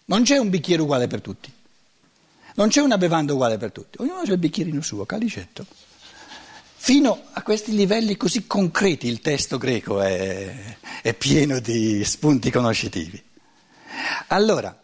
Non 0.06 0.24
c'è 0.24 0.38
un 0.38 0.50
bicchiere 0.50 0.82
uguale 0.82 1.06
per 1.06 1.20
tutti. 1.20 1.52
Non 2.54 2.68
c'è 2.68 2.80
una 2.80 2.98
bevanda 2.98 3.32
uguale 3.32 3.56
per 3.56 3.72
tutti, 3.72 3.98
ognuno 4.00 4.18
ha 4.18 4.22
il 4.24 4.38
bicchierino 4.38 4.82
suo, 4.82 5.06
calicetto. 5.06 5.64
Fino 6.84 7.26
a 7.34 7.42
questi 7.42 7.76
livelli 7.76 8.16
così 8.16 8.44
concreti 8.44 9.06
il 9.06 9.20
testo 9.20 9.56
greco 9.56 10.00
è, 10.00 10.76
è 11.00 11.14
pieno 11.14 11.60
di 11.60 12.04
spunti 12.04 12.50
conoscitivi. 12.50 13.22
Allora, 14.26 14.76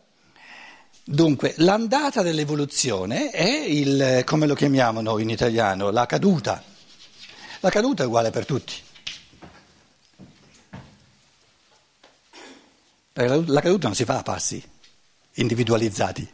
dunque, 1.02 1.54
l'andata 1.56 2.22
dell'evoluzione 2.22 3.30
è 3.30 3.48
il, 3.48 4.22
come 4.24 4.46
lo 4.46 4.54
chiamiamo 4.54 5.00
noi 5.00 5.22
in 5.22 5.30
italiano, 5.30 5.90
la 5.90 6.06
caduta. 6.06 6.62
La 7.58 7.70
caduta 7.70 8.04
è 8.04 8.06
uguale 8.06 8.30
per 8.30 8.46
tutti. 8.46 8.74
La 13.14 13.60
caduta 13.60 13.88
non 13.88 13.96
si 13.96 14.04
fa 14.04 14.18
a 14.18 14.22
passi 14.22 14.62
individualizzati. 15.32 16.32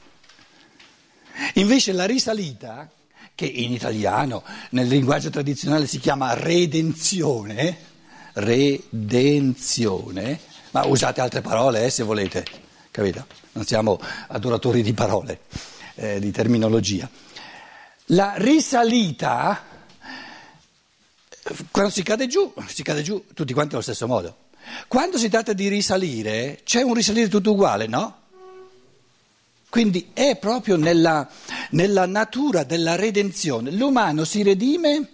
Invece 1.55 1.93
la 1.93 2.05
risalita, 2.05 2.87
che 3.35 3.47
in 3.47 3.73
italiano 3.73 4.45
nel 4.71 4.87
linguaggio 4.87 5.31
tradizionale 5.31 5.87
si 5.87 5.99
chiama 5.99 6.35
redenzione, 6.35 7.77
redenzione, 8.35 9.59
ma 10.71 10.85
usate 10.87 11.21
altre 11.21 11.41
parole 11.41 11.85
eh, 11.85 11.91
se 11.91 12.05
volete, 12.05 12.45
capito? 12.91 13.27
Non 13.53 13.65
siamo 13.65 14.01
adoratori 14.29 14.83
di 14.83 14.93
parole, 14.93 15.41
eh, 15.95 16.21
di 16.21 16.31
terminologia. 16.31 17.09
La 18.09 18.35
risalita, 18.37 19.65
quando 21.71 21.91
si 21.91 22.03
cade 22.03 22.27
giù, 22.27 22.53
si 22.67 22.83
cade 22.83 23.03
giù 23.03 23.25
tutti 23.35 23.53
quanti 23.53 23.75
allo 23.75 23.83
stesso 23.83 24.07
modo. 24.07 24.39
Quando 24.89 25.19
si 25.19 25.29
tratta 25.29 25.53
di 25.53 25.69
risalire, 25.69 26.61
c'è 26.65 26.83
un 26.83 26.95
risalire 26.95 27.29
tutto 27.29 27.53
uguale, 27.53 27.87
no? 27.87 28.23
Quindi 29.75 30.11
è 30.13 30.37
proprio 30.37 30.77
nella, 30.77 31.29
nella 31.71 32.07
natura 32.07 32.63
della 32.63 32.95
redenzione. 32.95 33.73
L'umano 33.73 34.23
si 34.23 34.45
redime, 34.45 35.09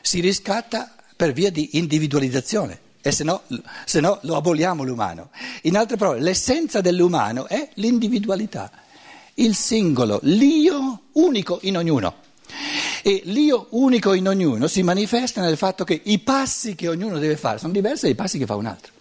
si 0.00 0.20
riscatta 0.20 0.94
per 1.16 1.32
via 1.32 1.50
di 1.50 1.70
individualizzazione. 1.72 2.78
E 3.00 3.10
se 3.10 3.24
no, 3.24 3.42
se 3.84 3.98
no 3.98 4.20
lo 4.22 4.36
aboliamo 4.36 4.84
l'umano. 4.84 5.30
In 5.62 5.76
altre 5.76 5.96
parole, 5.96 6.20
l'essenza 6.20 6.80
dell'umano 6.80 7.48
è 7.48 7.68
l'individualità, 7.74 8.70
il 9.34 9.56
singolo, 9.56 10.20
l'io 10.22 11.06
unico 11.14 11.58
in 11.62 11.78
ognuno. 11.78 12.14
E 13.02 13.22
l'io 13.24 13.66
unico 13.70 14.12
in 14.12 14.28
ognuno 14.28 14.68
si 14.68 14.84
manifesta 14.84 15.40
nel 15.40 15.56
fatto 15.56 15.82
che 15.82 16.00
i 16.04 16.20
passi 16.20 16.76
che 16.76 16.86
ognuno 16.86 17.18
deve 17.18 17.36
fare 17.36 17.58
sono 17.58 17.72
diversi 17.72 18.04
dai 18.04 18.14
passi 18.14 18.38
che 18.38 18.46
fa 18.46 18.54
un 18.54 18.66
altro. 18.66 18.92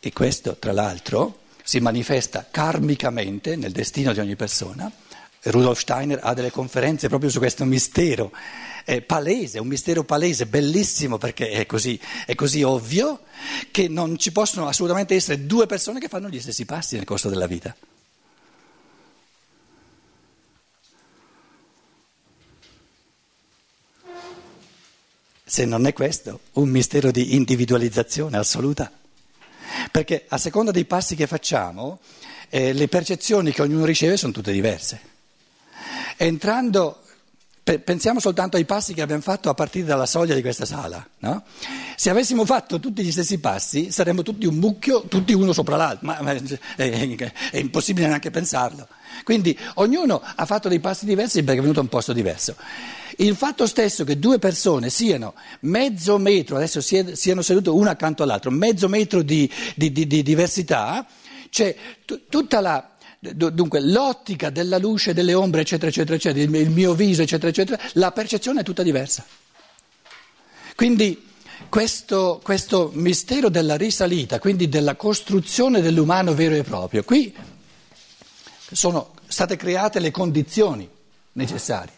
E 0.00 0.12
questo, 0.12 0.56
tra 0.58 0.72
l'altro, 0.72 1.46
si 1.68 1.80
manifesta 1.80 2.46
karmicamente 2.50 3.54
nel 3.54 3.72
destino 3.72 4.14
di 4.14 4.20
ogni 4.20 4.36
persona. 4.36 4.90
Rudolf 5.42 5.78
Steiner 5.78 6.18
ha 6.22 6.32
delle 6.32 6.50
conferenze 6.50 7.08
proprio 7.08 7.28
su 7.28 7.36
questo 7.36 7.66
mistero 7.66 8.32
è 8.86 9.02
palese, 9.02 9.58
un 9.58 9.66
mistero 9.66 10.02
palese, 10.02 10.46
bellissimo 10.46 11.18
perché 11.18 11.50
è 11.50 11.66
così, 11.66 12.00
è 12.24 12.34
così 12.34 12.62
ovvio 12.62 13.20
che 13.70 13.86
non 13.86 14.16
ci 14.16 14.32
possono 14.32 14.66
assolutamente 14.66 15.14
essere 15.14 15.44
due 15.44 15.66
persone 15.66 16.00
che 16.00 16.08
fanno 16.08 16.30
gli 16.30 16.40
stessi 16.40 16.64
passi 16.64 16.96
nel 16.96 17.04
corso 17.04 17.28
della 17.28 17.46
vita. 17.46 17.76
Se 25.44 25.66
non 25.66 25.86
è 25.86 25.92
questo, 25.92 26.40
un 26.52 26.70
mistero 26.70 27.10
di 27.10 27.34
individualizzazione 27.34 28.38
assoluta. 28.38 28.90
Perché 29.98 30.26
a 30.28 30.38
seconda 30.38 30.70
dei 30.70 30.84
passi 30.84 31.16
che 31.16 31.26
facciamo, 31.26 31.98
eh, 32.50 32.72
le 32.72 32.86
percezioni 32.86 33.50
che 33.50 33.62
ognuno 33.62 33.84
riceve 33.84 34.16
sono 34.16 34.30
tutte 34.30 34.52
diverse. 34.52 35.00
Entrando, 36.16 37.02
pensiamo 37.78 38.18
soltanto 38.18 38.56
ai 38.56 38.64
passi 38.64 38.94
che 38.94 39.02
abbiamo 39.02 39.20
fatto 39.20 39.50
a 39.50 39.54
partire 39.54 39.84
dalla 39.84 40.06
soglia 40.06 40.34
di 40.34 40.40
questa 40.40 40.64
sala. 40.64 41.06
No? 41.18 41.42
Se 41.96 42.08
avessimo 42.08 42.46
fatto 42.46 42.80
tutti 42.80 43.02
gli 43.02 43.12
stessi 43.12 43.38
passi, 43.38 43.90
saremmo 43.90 44.22
tutti 44.22 44.46
un 44.46 44.54
mucchio, 44.54 45.02
tutti 45.02 45.34
uno 45.34 45.52
sopra 45.52 45.76
l'altro, 45.76 46.06
ma, 46.06 46.18
ma 46.22 46.32
è, 46.32 47.20
è, 47.50 47.58
impossibile 47.58 48.06
neanche 48.06 48.30
pensarlo. 48.30 48.88
Quindi 49.24 49.56
ognuno 49.74 50.22
ha 50.22 50.46
fatto 50.46 50.68
dei 50.68 50.80
passi 50.80 51.04
diversi 51.04 51.42
perché 51.42 51.58
è 51.58 51.62
venuto 51.62 51.80
a 51.80 51.82
un 51.82 51.88
posto 51.88 52.14
diverso. 52.14 52.56
Il 53.16 53.34
fatto 53.34 53.66
stesso 53.66 54.04
che 54.04 54.18
due 54.18 54.38
persone 54.38 54.90
siano 54.90 55.34
mezzo 55.60 56.16
metro, 56.18 56.56
adesso 56.56 56.80
siano 56.80 57.42
sedute 57.42 57.68
una 57.68 57.90
accanto 57.90 58.22
all'altra, 58.22 58.48
mezzo 58.50 58.88
metro 58.88 59.22
di, 59.22 59.50
di, 59.74 59.92
di, 59.92 60.06
di 60.06 60.22
diversità, 60.22 61.04
c'è 61.50 61.74
t- 62.04 62.22
tutta 62.28 62.60
la, 62.60 62.90
dunque, 63.20 63.80
l'ottica 63.80 64.50
della 64.50 64.78
luce, 64.78 65.12
delle 65.12 65.34
ombre, 65.34 65.62
eccetera, 65.62 65.88
eccetera, 65.88 66.14
eccetera, 66.14 66.58
il 66.58 66.70
mio 66.70 66.94
viso, 66.94 67.22
eccetera, 67.22 67.48
eccetera, 67.48 67.80
la 67.94 68.12
percezione 68.12 68.60
è 68.60 68.64
tutta 68.64 68.82
diversa. 68.82 69.24
Quindi 70.74 71.26
questo, 71.68 72.40
questo 72.42 72.90
mistero 72.94 73.48
della 73.48 73.76
risalita, 73.76 74.38
quindi 74.38 74.68
della 74.68 74.94
costruzione 74.94 75.80
dell'umano 75.80 76.34
vero 76.34 76.54
e 76.54 76.62
proprio, 76.62 77.02
qui 77.02 77.34
sono 78.70 79.14
state 79.26 79.56
create 79.56 79.98
le 79.98 80.10
condizioni 80.10 80.88
necessarie. 81.32 81.96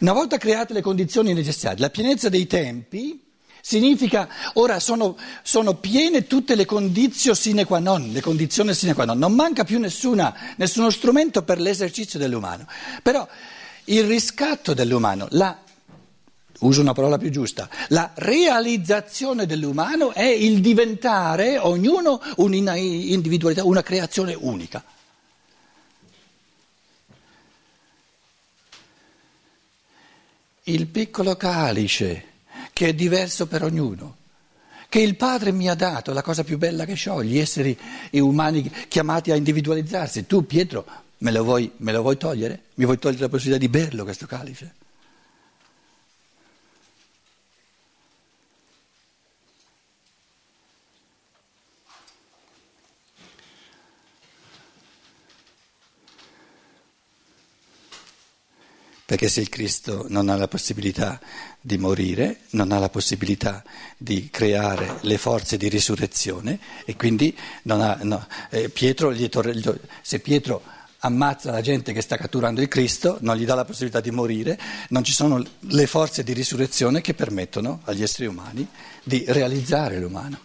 Una 0.00 0.12
volta 0.12 0.38
create 0.38 0.72
le 0.72 0.82
condizioni 0.82 1.32
necessarie, 1.32 1.78
la 1.78 1.90
pienezza 1.90 2.28
dei 2.28 2.46
tempi 2.46 3.29
significa 3.60 4.28
ora 4.54 4.80
sono, 4.80 5.16
sono 5.42 5.74
piene 5.74 6.26
tutte 6.26 6.54
le 6.54 6.64
condizioni 6.64 7.36
sine 7.36 7.64
qua 7.64 7.78
non, 7.78 8.10
le 8.10 8.20
condizioni 8.20 8.74
sine 8.74 8.94
qua 8.94 9.04
non, 9.04 9.18
non 9.18 9.32
manca 9.32 9.64
più 9.64 9.78
nessuna, 9.78 10.54
nessuno 10.56 10.90
strumento 10.90 11.42
per 11.42 11.60
l'esercizio 11.60 12.18
dell'umano. 12.18 12.66
Però 13.02 13.26
il 13.84 14.04
riscatto 14.04 14.74
dell'umano, 14.74 15.26
la, 15.30 15.56
uso 16.60 16.80
una 16.80 16.92
parola 16.92 17.18
più 17.18 17.30
giusta, 17.30 17.68
la 17.88 18.10
realizzazione 18.14 19.46
dell'umano 19.46 20.12
è 20.12 20.24
il 20.24 20.60
diventare 20.60 21.58
ognuno 21.58 22.20
un'individualità, 22.36 23.64
una 23.64 23.82
creazione 23.82 24.36
unica. 24.38 24.84
il 30.64 30.86
piccolo 30.86 31.36
calice 31.36 32.29
che 32.80 32.88
è 32.88 32.94
diverso 32.94 33.46
per 33.46 33.62
ognuno, 33.62 34.16
che 34.88 35.00
il 35.00 35.14
Padre 35.14 35.52
mi 35.52 35.68
ha 35.68 35.74
dato, 35.74 36.14
la 36.14 36.22
cosa 36.22 36.44
più 36.44 36.56
bella 36.56 36.86
che 36.86 36.98
ho, 37.10 37.22
gli 37.22 37.36
esseri 37.36 37.78
umani 38.12 38.72
chiamati 38.88 39.30
a 39.30 39.34
individualizzarsi. 39.34 40.24
Tu 40.24 40.46
Pietro 40.46 40.86
me 41.18 41.30
lo 41.30 41.44
vuoi, 41.44 41.70
me 41.76 41.92
lo 41.92 42.00
vuoi 42.00 42.16
togliere? 42.16 42.62
Mi 42.76 42.86
vuoi 42.86 42.98
togliere 42.98 43.24
la 43.24 43.28
possibilità 43.28 43.66
di 43.66 43.68
berlo 43.68 44.04
questo 44.04 44.24
calice? 44.24 44.72
Perché 59.10 59.28
se 59.28 59.40
il 59.40 59.48
Cristo 59.48 60.06
non 60.08 60.28
ha 60.28 60.36
la 60.36 60.46
possibilità 60.46 61.18
di 61.60 61.78
morire, 61.78 62.42
non 62.50 62.70
ha 62.70 62.78
la 62.78 62.90
possibilità 62.90 63.64
di 63.96 64.30
creare 64.30 64.98
le 65.00 65.18
forze 65.18 65.56
di 65.56 65.68
risurrezione 65.68 66.60
e 66.84 66.94
quindi 66.94 67.36
ha, 67.66 67.98
no, 68.02 68.24
eh, 68.50 68.68
Pietro, 68.68 69.12
torre, 69.28 69.80
se 70.00 70.20
Pietro 70.20 70.62
ammazza 71.00 71.50
la 71.50 71.60
gente 71.60 71.92
che 71.92 72.02
sta 72.02 72.16
catturando 72.16 72.60
il 72.60 72.68
Cristo, 72.68 73.18
non 73.22 73.34
gli 73.34 73.44
dà 73.44 73.56
la 73.56 73.64
possibilità 73.64 73.98
di 73.98 74.12
morire, 74.12 74.56
non 74.90 75.02
ci 75.02 75.10
sono 75.10 75.44
le 75.58 75.86
forze 75.88 76.22
di 76.22 76.32
risurrezione 76.32 77.00
che 77.00 77.12
permettono 77.12 77.80
agli 77.86 78.04
esseri 78.04 78.28
umani 78.28 78.64
di 79.02 79.24
realizzare 79.26 79.98
l'umano. 79.98 80.38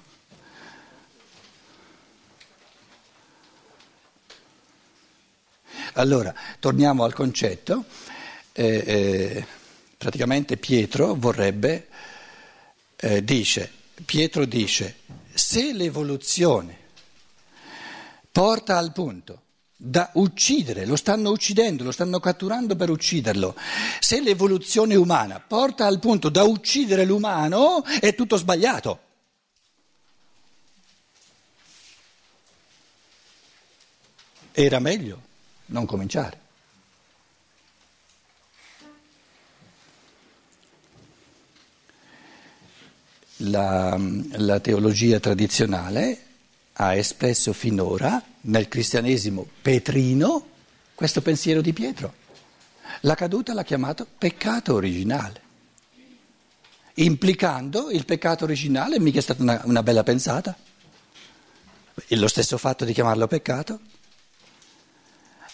Allora, 5.94 6.34
torniamo 6.60 7.04
al 7.04 7.14
concetto 7.14 7.86
eh, 8.64 9.46
praticamente 9.98 10.56
Pietro 10.56 11.14
vorrebbe, 11.16 11.88
eh, 12.96 13.24
dice, 13.24 13.70
Pietro 14.06 14.46
dice, 14.46 14.98
se 15.34 15.74
l'evoluzione 15.74 16.78
porta 18.32 18.78
al 18.78 18.94
punto 18.94 19.42
da 19.76 20.10
uccidere, 20.14 20.86
lo 20.86 20.96
stanno 20.96 21.32
uccidendo, 21.32 21.84
lo 21.84 21.92
stanno 21.92 22.20
catturando 22.22 22.78
per 22.78 22.90
ucciderlo, 22.90 23.56
se 24.00 24.22
l'evoluzione 24.22 24.96
umana 24.96 25.42
porta 25.42 25.86
al 25.86 26.00
punto 26.00 26.30
da 26.30 26.44
uccidere 26.44 27.04
l'umano, 27.04 27.84
è 27.84 28.16
tutto 28.16 28.38
sbagliato. 28.38 29.00
Era 34.54 34.80
meglio 34.80 35.22
non 35.68 35.86
cominciare. 35.86 36.45
La, 43.38 44.00
la 44.32 44.60
teologia 44.60 45.20
tradizionale 45.20 46.24
ha 46.74 46.96
espresso 46.96 47.54
finora 47.54 48.22
nel 48.42 48.68
cristianesimo 48.68 49.48
petrino 49.62 50.48
questo 50.94 51.22
pensiero 51.22 51.62
di 51.62 51.74
Pietro. 51.74 52.14
La 53.02 53.16
caduta 53.16 53.54
l'ha 53.54 53.64
chiamato 53.64 54.08
peccato 54.18 54.74
originale, 54.74 55.42
implicando 56.96 57.92
il 57.92 58.06
peccato 58.06 58.46
originale, 58.46 59.00
mica 59.00 59.20
è 59.20 59.22
stata 59.22 59.42
una, 59.42 59.62
una 59.66 59.84
bella 59.84 60.04
pensata, 60.04 60.56
è 62.08 62.16
lo 62.16 62.28
stesso 62.28 62.58
fatto 62.58 62.86
di 62.86 62.94
chiamarlo 62.94 63.28
peccato. 63.28 63.80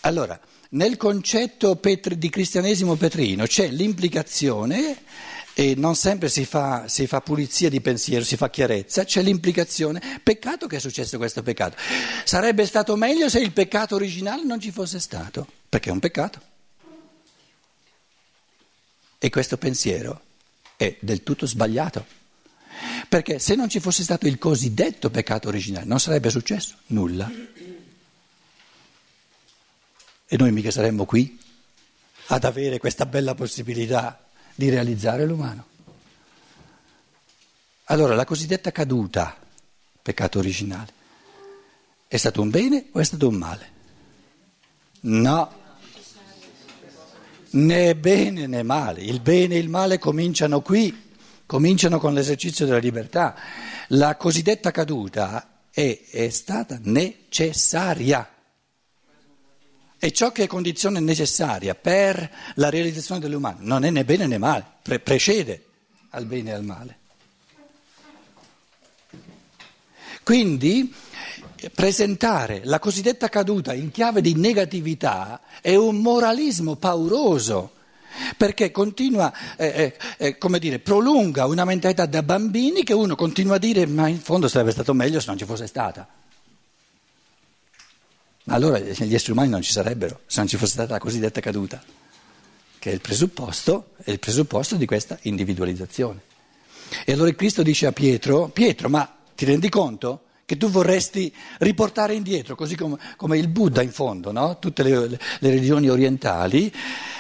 Allora, 0.02 0.39
nel 0.70 0.98
concetto 0.98 1.76
petri, 1.76 2.17
di 2.17 2.30
cristianesimo 2.30 2.96
petrino 2.96 3.46
c'è 3.46 3.67
l'implicazione, 3.67 5.04
e 5.54 5.76
non 5.76 5.96
sempre 5.96 6.30
si 6.30 6.46
fa, 6.46 6.88
si 6.88 7.08
fa, 7.08 7.22
pulizia 7.22 7.70
di 7.70 7.82
pensiero, 7.82 8.24
si 8.24 8.38
fa 8.38 8.50
chiarezza, 8.50 9.04
c'è 9.04 9.22
l'implicazione, 9.22 10.22
peccato 10.24 10.68
che 10.68 10.78
è 10.78 10.80
successo 10.80 11.18
questo 11.18 11.44
peccato. 11.44 11.78
Sarebbe 12.24 12.66
stato 12.66 12.96
meglio 12.96 13.30
se 13.30 13.40
il 13.40 13.52
peccato 13.52 13.96
originale 13.96 14.44
non 14.44 14.60
ci 14.60 14.72
fosse 14.72 15.00
stato, 15.00 15.46
perché 15.68 15.90
è 15.90 15.92
un 15.92 16.00
peccato. 16.00 16.42
E 19.18 19.30
questo 19.30 19.58
pensiero 19.58 20.22
è 20.78 20.98
del 21.00 21.22
tutto 21.22 21.46
sbagliato, 21.46 22.06
perché 23.08 23.38
se 23.38 23.56
non 23.56 23.70
ci 23.70 23.80
fosse 23.80 24.04
stato 24.04 24.26
il 24.26 24.38
cosiddetto 24.38 25.10
peccato 25.10 25.48
originale 25.48 25.86
non 25.86 26.00
sarebbe 26.00 26.30
successo 26.30 26.76
nulla. 26.88 27.30
E 30.28 30.38
noi 30.38 30.52
mica 30.54 30.72
saremmo 30.72 31.06
qui 31.06 31.38
ad 32.28 32.46
avere 32.46 32.80
questa 32.80 33.06
bella 33.06 33.36
possibilità 33.36 34.20
di 34.56 34.70
realizzare 34.70 35.26
l'umano. 35.26 35.66
Allora, 37.86 38.16
la 38.16 38.26
cosiddetta 38.26 38.72
caduta, 38.72 39.36
peccato 40.02 40.40
originale, 40.40 40.94
è 42.08 42.18
stato 42.18 42.42
un 42.42 42.50
bene 42.50 42.88
o 42.92 43.00
è 43.00 43.04
stato 43.04 43.28
un 43.28 43.36
male? 43.36 43.70
No, 45.02 45.62
né 47.52 47.96
bene 47.96 48.48
né 48.48 48.64
male. 48.64 49.02
Il 49.02 49.20
bene 49.20 49.56
e 49.56 49.60
il 49.60 49.70
male 49.70 49.98
cominciano 50.00 50.62
qui, 50.62 51.10
cominciano 51.46 52.00
con 52.00 52.14
l'esercizio 52.14 52.66
della 52.66 52.78
libertà. 52.78 53.36
La 53.90 54.16
cosiddetta 54.16 54.72
caduta 54.72 55.64
è, 55.70 56.00
è 56.10 56.30
stata 56.30 56.80
necessaria. 56.82 58.30
E 60.04 60.12
ciò 60.12 60.32
che 60.32 60.46
è 60.46 60.48
condizione 60.48 61.00
necessaria 61.00 61.76
per 61.76 62.28
la 62.56 62.72
realizzazione 62.72 63.20
dell'umano 63.20 63.60
non 63.60 63.86
è 63.86 63.92
né 63.92 64.04
bene 64.04 64.26
né 64.26 64.40
male, 64.40 64.66
pre- 64.82 65.00
precede 65.00 65.64
al 66.10 66.26
bene 66.26 66.50
e 66.50 66.54
al 66.54 66.64
male. 66.64 66.98
Quindi 70.24 70.92
presentare 71.76 72.62
la 72.64 72.80
cosiddetta 72.80 73.30
caduta 73.30 73.74
in 73.74 73.92
chiave 73.92 74.22
di 74.22 74.34
negatività 74.34 75.40
è 75.62 75.76
un 75.76 75.98
moralismo 75.98 76.78
pauroso 76.78 77.74
perché 78.38 78.72
continua, 78.72 79.32
eh, 79.56 79.68
eh, 79.68 79.98
eh, 80.18 80.38
come 80.40 80.58
dire, 80.58 80.80
prolunga 80.80 81.46
una 81.46 81.64
mentalità 81.64 82.08
da 82.08 82.24
bambini 82.24 82.84
che 82.84 82.94
uno 82.94 83.16
continua 83.16 83.58
a 83.58 83.60
dire 83.60 83.86
ma 83.86 84.08
in 84.08 84.20
fondo 84.20 84.48
sarebbe 84.48 84.72
stato 84.72 84.96
meglio 84.96 85.20
se 85.20 85.28
non 85.28 85.38
ci 85.38 85.46
fosse 85.46 85.68
stata. 85.68 86.08
Allora 88.45 88.80
gli 88.80 89.13
esseri 89.13 89.32
umani 89.32 89.49
non 89.49 89.62
ci 89.62 89.71
sarebbero 89.71 90.21
se 90.25 90.39
non 90.39 90.47
ci 90.47 90.58
fosse 90.58 90.73
stata 90.73 90.93
la 90.93 90.99
cosiddetta 90.99 91.39
caduta, 91.39 91.82
che 92.80 92.89
è 92.89 92.93
il 92.93 93.01
presupposto, 93.01 93.91
è 94.04 94.12
il 94.12 94.19
presupposto 94.19 94.75
di 94.75 94.86
questa 94.86 95.17
individualizzazione. 95.23 96.30
E 97.06 97.13
allora 97.13 97.32
Cristo 97.34 97.63
dice 97.63 97.86
a 97.86 97.91
Pietro, 97.91 98.49
Pietro, 98.49 98.89
ma 98.89 99.17
ti 99.36 99.45
rendi 99.45 99.69
conto 99.69 100.23
che 100.45 100.58
tu 100.58 100.69
vorresti 100.69 101.34
riportare 101.60 102.13
indietro, 102.13 102.56
così 102.56 102.75
come, 102.75 102.97
come 103.15 103.38
il 103.38 103.47
Buddha 103.47 103.82
in 103.82 103.91
fondo, 103.91 104.34
no? 104.34 104.60
tutte 104.60 104.84
le, 104.84 105.08
le, 105.08 105.19
religioni 105.39 105.88
orientali 105.88 106.73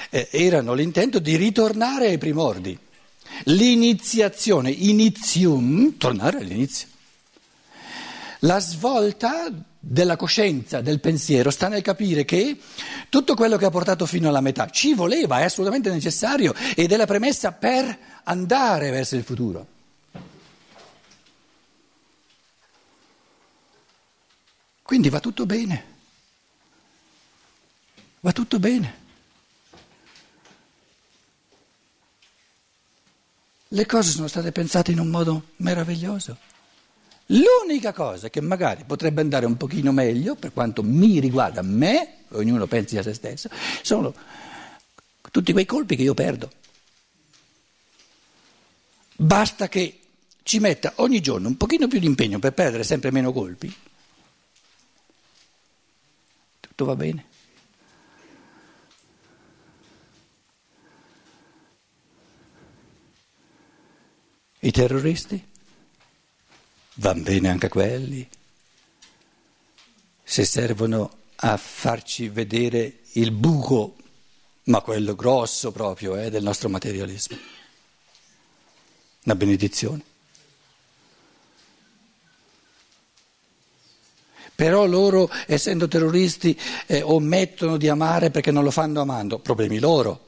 eh, 0.09 0.27
erano 0.31 0.73
l'intento 0.73 1.19
di 1.19 1.37
ritornare 1.37 2.07
ai 2.07 2.17
primordi. 2.17 2.77
L'iniziazione, 3.45 4.69
inizium, 4.69 5.95
tornare 5.97 6.39
all'inizio. 6.39 6.89
La 8.43 8.59
svolta 8.59 9.51
della 9.79 10.15
coscienza, 10.15 10.81
del 10.81 10.99
pensiero, 10.99 11.51
sta 11.51 11.67
nel 11.67 11.83
capire 11.83 12.25
che 12.25 12.59
tutto 13.09 13.35
quello 13.35 13.57
che 13.57 13.65
ha 13.65 13.69
portato 13.69 14.07
fino 14.07 14.29
alla 14.29 14.41
metà 14.41 14.69
ci 14.69 14.95
voleva, 14.95 15.39
è 15.39 15.43
assolutamente 15.43 15.91
necessario 15.91 16.53
ed 16.75 16.91
è 16.91 16.97
la 16.97 17.05
premessa 17.05 17.51
per 17.51 17.97
andare 18.23 18.89
verso 18.89 19.15
il 19.15 19.23
futuro. 19.23 19.67
Quindi 24.81 25.09
va 25.09 25.19
tutto 25.19 25.45
bene, 25.45 25.85
va 28.21 28.31
tutto 28.31 28.59
bene. 28.59 28.99
Le 33.67 33.85
cose 33.85 34.11
sono 34.11 34.27
state 34.27 34.51
pensate 34.51 34.91
in 34.91 34.99
un 34.99 35.07
modo 35.07 35.43
meraviglioso. 35.57 36.49
L'unica 37.31 37.93
cosa 37.93 38.29
che 38.29 38.41
magari 38.41 38.83
potrebbe 38.85 39.21
andare 39.21 39.45
un 39.45 39.55
pochino 39.55 39.93
meglio, 39.93 40.35
per 40.35 40.51
quanto 40.51 40.83
mi 40.83 41.19
riguarda 41.19 41.61
me, 41.61 42.25
ognuno 42.31 42.67
pensi 42.67 42.97
a 42.97 43.03
se 43.03 43.13
stesso, 43.13 43.49
sono 43.81 44.13
tutti 45.31 45.53
quei 45.53 45.65
colpi 45.65 45.95
che 45.95 46.01
io 46.01 46.13
perdo. 46.13 46.51
Basta 49.15 49.69
che 49.69 49.99
ci 50.43 50.59
metta 50.59 50.93
ogni 50.97 51.21
giorno 51.21 51.47
un 51.47 51.55
pochino 51.55 51.87
più 51.87 51.99
di 51.99 52.05
impegno 52.05 52.39
per 52.39 52.53
perdere 52.53 52.83
sempre 52.83 53.11
meno 53.11 53.31
colpi. 53.31 53.73
Tutto 56.59 56.85
va 56.85 56.95
bene. 56.95 57.25
I 64.63 64.71
terroristi? 64.71 65.50
Van 67.01 67.23
bene 67.23 67.49
anche 67.49 67.67
quelli. 67.67 68.27
Se 70.23 70.45
servono 70.45 71.17
a 71.37 71.57
farci 71.57 72.29
vedere 72.29 72.99
il 73.13 73.31
buco, 73.31 73.95
ma 74.65 74.81
quello 74.81 75.15
grosso 75.15 75.71
proprio 75.71 76.15
eh, 76.15 76.29
del 76.29 76.43
nostro 76.43 76.69
materialismo. 76.69 77.35
Una 79.23 79.35
benedizione. 79.35 80.03
Però 84.53 84.85
loro, 84.85 85.27
essendo 85.47 85.87
terroristi, 85.87 86.55
eh, 86.85 87.01
omettono 87.01 87.77
di 87.77 87.89
amare 87.89 88.29
perché 88.29 88.51
non 88.51 88.63
lo 88.63 88.69
fanno 88.69 89.01
amando. 89.01 89.39
Problemi 89.39 89.79
loro. 89.79 90.27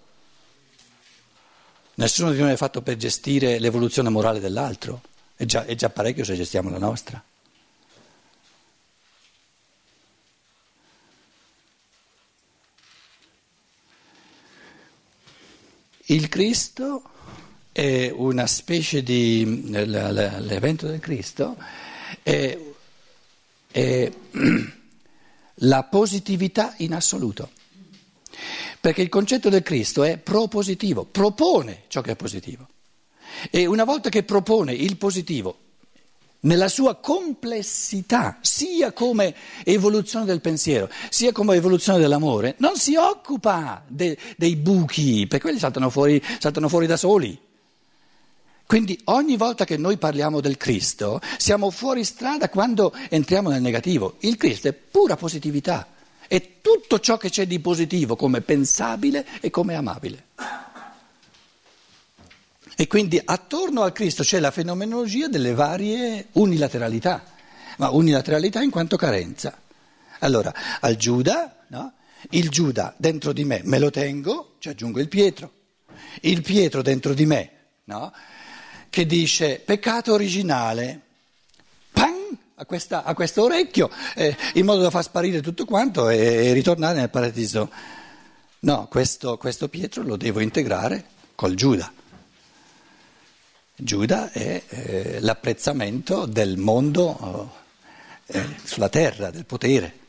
Nessuno 1.96 2.32
di 2.32 2.40
noi 2.40 2.54
è 2.54 2.58
fatto 2.58 2.82
per 2.82 2.98
gestire 2.98 3.60
l'evoluzione 3.60 4.10
morale 4.10 4.40
dell'altro. 4.40 5.12
È 5.44 5.46
già, 5.46 5.66
è 5.66 5.76
già 5.76 5.90
parecchio 5.90 6.24
se 6.24 6.36
gestiamo 6.36 6.70
la 6.70 6.78
nostra. 6.78 7.22
Il 16.06 16.30
Cristo 16.30 17.04
è 17.74 18.10
una 18.10 18.48
specie 18.48 19.04
di... 19.04 19.70
l'evento 19.70 20.88
del 20.88 21.00
Cristo 21.00 21.58
è, 22.22 22.58
è 23.70 24.12
la 25.56 25.84
positività 25.84 26.74
in 26.78 26.94
assoluto. 26.94 27.52
Perché 28.80 29.02
il 29.02 29.10
concetto 29.10 29.50
del 29.50 29.62
Cristo 29.62 30.04
è 30.04 30.18
propositivo, 30.18 31.04
propone 31.04 31.84
ciò 31.90 32.00
che 32.00 32.12
è 32.12 32.16
positivo. 32.16 32.73
E 33.50 33.66
una 33.66 33.84
volta 33.84 34.10
che 34.10 34.24
propone 34.24 34.74
il 34.74 34.98
positivo 34.98 35.58
nella 36.44 36.68
sua 36.68 36.96
complessità, 36.96 38.38
sia 38.42 38.92
come 38.92 39.34
evoluzione 39.64 40.26
del 40.26 40.42
pensiero, 40.42 40.90
sia 41.10 41.32
come 41.32 41.56
evoluzione 41.56 42.00
dell'amore, 42.00 42.56
non 42.58 42.76
si 42.76 42.96
occupa 42.96 43.84
de, 43.88 44.18
dei 44.36 44.56
buchi, 44.56 45.26
perché 45.28 45.46
quelli 45.46 45.60
saltano 45.60 45.90
fuori, 45.90 46.22
saltano 46.40 46.68
fuori 46.68 46.86
da 46.86 46.98
soli. 46.98 47.40
Quindi 48.66 49.00
ogni 49.06 49.38
volta 49.38 49.66
che 49.66 49.78
noi 49.78 49.98
parliamo 49.98 50.42
del 50.42 50.58
Cristo 50.58 51.22
siamo 51.38 51.70
fuori 51.70 52.04
strada 52.04 52.50
quando 52.50 52.94
entriamo 53.10 53.50
nel 53.50 53.62
negativo. 53.62 54.16
Il 54.20 54.36
Cristo 54.36 54.68
è 54.68 54.74
pura 54.74 55.16
positività, 55.16 55.88
è 56.28 56.60
tutto 56.62 57.00
ciò 57.00 57.18
che 57.18 57.30
c'è 57.30 57.46
di 57.46 57.60
positivo 57.60 58.16
come 58.16 58.42
pensabile 58.42 59.26
e 59.42 59.50
come 59.50 59.76
amabile. 59.76 60.26
E 62.76 62.88
quindi 62.88 63.22
attorno 63.24 63.84
al 63.84 63.94
Cristo 63.94 64.24
c'è 64.24 64.40
la 64.40 64.52
fenomenologia 64.52 65.28
delle 65.28 65.54
varie 65.54 66.28
unilateralità, 66.34 67.24
ma 67.78 67.90
unilateralità 67.90 68.62
in 68.62 68.72
quanto 68.72 68.98
carenza. 68.98 69.56
Allora, 70.20 70.54
al 70.80 70.96
Giuda, 70.96 71.66
no? 71.68 71.94
il 72.32 72.50
Giuda 72.50 72.94
dentro 72.98 73.34
di 73.34 73.44
me 73.44 73.62
me 73.66 73.78
lo 73.78 73.92
tengo, 73.92 74.56
ci 74.60 74.70
aggiungo 74.70 75.00
il 75.00 75.08
Pietro, 75.08 75.52
il 76.22 76.42
Pietro 76.42 76.82
dentro 76.82 77.14
di 77.14 77.26
me, 77.26 77.52
no? 77.86 78.12
che 78.90 79.06
dice 79.06 79.62
peccato 79.64 80.14
originale, 80.14 81.02
pan, 81.92 82.38
a, 82.56 82.66
questa, 82.66 83.04
a 83.04 83.14
questo 83.14 83.44
orecchio 83.44 83.90
eh, 84.16 84.36
in 84.54 84.66
modo 84.66 84.82
da 84.82 84.90
far 84.90 85.04
sparire 85.04 85.42
tutto 85.42 85.66
quanto 85.66 86.10
e, 86.10 86.18
e 86.18 86.54
ritornare 86.54 87.00
nel 87.00 87.10
paradiso. 87.10 87.70
No, 88.60 88.88
questo, 88.90 89.38
questo 89.38 89.68
Pietro 89.68 90.04
lo 90.04 90.16
devo 90.16 90.40
integrare 90.40 91.06
col 91.36 91.54
Giuda. 91.54 91.92
Giuda 93.76 94.32
è 94.32 94.62
eh, 94.70 95.20
l'apprezzamento 95.20 96.28
del 96.28 96.58
mondo 96.58 97.62
eh, 98.28 98.46
sulla 98.64 98.90
terra, 98.90 99.32
del 99.32 99.46
potere. 99.46 100.02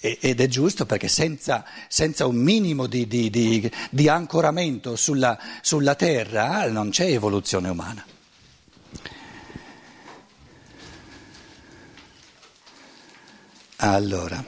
E, 0.00 0.18
ed 0.20 0.40
è 0.42 0.46
giusto 0.48 0.84
perché 0.84 1.08
senza, 1.08 1.64
senza 1.88 2.26
un 2.26 2.36
minimo 2.36 2.86
di, 2.86 3.06
di, 3.06 3.30
di, 3.30 3.70
di 3.90 4.08
ancoramento 4.08 4.96
sulla, 4.96 5.38
sulla 5.62 5.94
terra 5.94 6.68
non 6.68 6.90
c'è 6.90 7.06
evoluzione 7.06 7.70
umana. 7.70 8.04
Allora, 13.76 14.44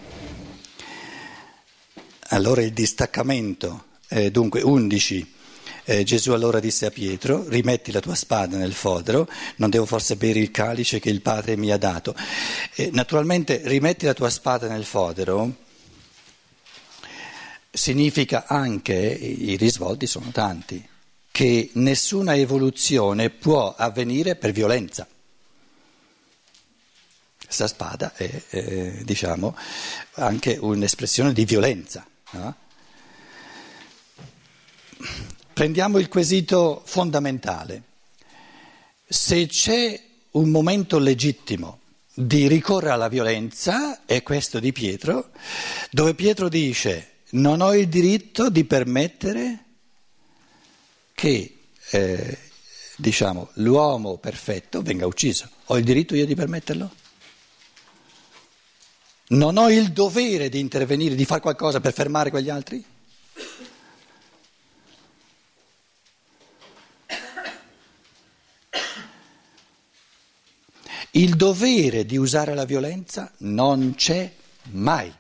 allora 2.29 2.63
il 2.63 2.73
distaccamento, 2.73 3.85
eh, 4.09 4.31
dunque 4.31 4.61
11. 4.61 5.36
Eh, 5.89 6.03
Gesù 6.03 6.33
allora 6.33 6.59
disse 6.59 6.87
a 6.87 6.91
Pietro, 6.91 7.49
rimetti 7.49 7.93
la 7.93 8.01
tua 8.01 8.17
spada 8.17 8.57
nel 8.57 8.73
fodero, 8.73 9.29
non 9.57 9.71
devo 9.71 9.87
forse 9.87 10.17
bere 10.17 10.41
il 10.41 10.51
calice 10.51 10.99
che 10.99 11.11
il 11.11 11.23
Padre 11.23 11.57
mi 11.57 11.71
ha 11.71 11.77
dato. 11.77 12.13
Eh, 12.75 12.91
naturalmente 12.93 13.61
rimetti 13.63 14.05
la 14.05 14.13
tua 14.13 14.29
spada 14.29 14.67
nel 14.67 14.85
fodero 14.85 15.55
significa 17.71 18.47
anche, 18.49 18.95
i 18.95 19.55
risvolti 19.55 20.09
sono 20.09 20.33
tanti, 20.33 20.85
che 21.31 21.71
nessuna 21.75 22.35
evoluzione 22.35 23.31
può 23.31 23.73
avvenire 23.77 24.35
per 24.35 24.51
violenza. 24.51 25.07
Questa 27.45 27.69
spada 27.69 28.13
è, 28.13 28.43
è 28.49 28.91
diciamo, 29.05 29.57
anche 30.15 30.59
un'espressione 30.61 31.33
di 31.33 31.45
violenza. 31.45 32.05
No? 32.33 32.57
Prendiamo 35.57 35.97
il 35.97 36.09
quesito 36.09 36.83
fondamentale. 36.85 37.83
Se 39.09 39.47
c'è 39.47 39.99
un 40.33 40.51
momento 40.51 40.99
legittimo 40.99 41.79
di 42.13 42.47
ricorrere 42.47 42.93
alla 42.93 43.09
violenza, 43.09 44.05
è 44.05 44.23
questo 44.23 44.61
di 44.61 44.73
Pietro, 44.73 45.31
dove 45.91 46.13
Pietro 46.13 46.51
dice 46.51 47.13
non 47.31 47.63
ho 47.63 47.75
il 47.75 47.89
diritto 47.89 48.51
di 48.51 48.67
permettere 48.67 49.65
che 51.15 51.57
eh, 51.89 52.39
diciamo, 52.97 53.49
l'uomo 53.55 54.19
perfetto 54.19 54.83
venga 54.83 55.07
ucciso. 55.07 55.49
Ho 55.69 55.79
il 55.79 55.85
diritto 55.85 56.15
io 56.15 56.27
di 56.27 56.35
permetterlo? 56.35 56.91
Non 59.29 59.57
ho 59.57 59.71
il 59.71 59.91
dovere 59.93 60.51
di 60.51 60.61
intervenire, 60.61 61.15
di 61.15 61.25
fare 61.25 61.41
qualcosa 61.41 61.81
per 61.81 61.95
fermare 61.95 62.29
quegli 62.29 62.51
altri? 62.51 62.85
Il 71.17 71.35
dovere 71.35 72.05
di 72.05 72.19
usare 72.19 72.55
la 72.55 72.67
violenza 72.67 73.33
non 73.39 73.95
c'è 73.97 74.31
mai, 74.73 75.11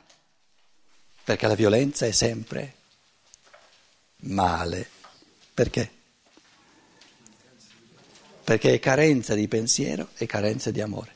perché 1.24 1.46
la 1.46 1.54
violenza 1.54 2.04
è 2.04 2.10
sempre 2.10 2.74
male. 4.24 4.90
Perché? 5.54 5.90
Perché 8.44 8.74
è 8.74 8.78
carenza 8.78 9.34
di 9.34 9.48
pensiero 9.48 10.10
e 10.18 10.26
carenza 10.26 10.70
di 10.70 10.82
amore. 10.82 11.14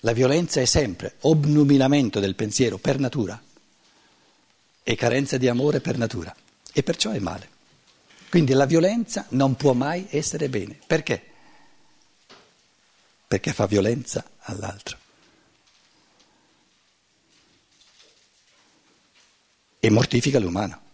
La 0.00 0.12
violenza 0.12 0.60
è 0.60 0.64
sempre 0.64 1.16
obnubilamento 1.22 2.20
del 2.20 2.36
pensiero 2.36 2.78
per 2.78 3.00
natura 3.00 3.42
e 4.84 4.94
carenza 4.94 5.38
di 5.38 5.48
amore 5.48 5.80
per 5.80 5.98
natura 5.98 6.32
e 6.72 6.84
perciò 6.84 7.10
è 7.10 7.18
male. 7.18 7.48
Quindi 8.28 8.52
la 8.52 8.64
violenza 8.64 9.26
non 9.30 9.56
può 9.56 9.72
mai 9.72 10.06
essere 10.10 10.48
bene. 10.48 10.78
Perché? 10.86 11.34
Perché 13.26 13.52
fa 13.52 13.66
violenza 13.66 14.24
all'altro. 14.40 14.98
E 19.78 19.90
mortifica 19.90 20.38
l'umano. 20.38 20.84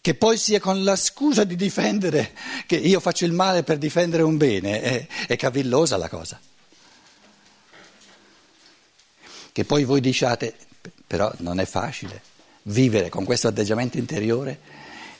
Che 0.00 0.14
poi 0.14 0.36
sia 0.36 0.60
con 0.60 0.84
la 0.84 0.96
scusa 0.96 1.44
di 1.44 1.56
difendere, 1.56 2.34
che 2.66 2.76
io 2.76 3.00
faccio 3.00 3.24
il 3.24 3.32
male 3.32 3.62
per 3.62 3.78
difendere 3.78 4.22
un 4.22 4.36
bene, 4.36 4.82
è, 4.82 5.06
è 5.28 5.36
cavillosa 5.36 5.96
la 5.96 6.08
cosa. 6.08 6.38
Che 9.50 9.64
poi 9.64 9.84
voi 9.84 10.00
diciate, 10.00 10.56
però 11.06 11.32
non 11.38 11.58
è 11.58 11.64
facile 11.64 12.20
vivere 12.64 13.08
con 13.08 13.24
questo 13.24 13.48
atteggiamento 13.48 13.98
interiore 13.98 14.60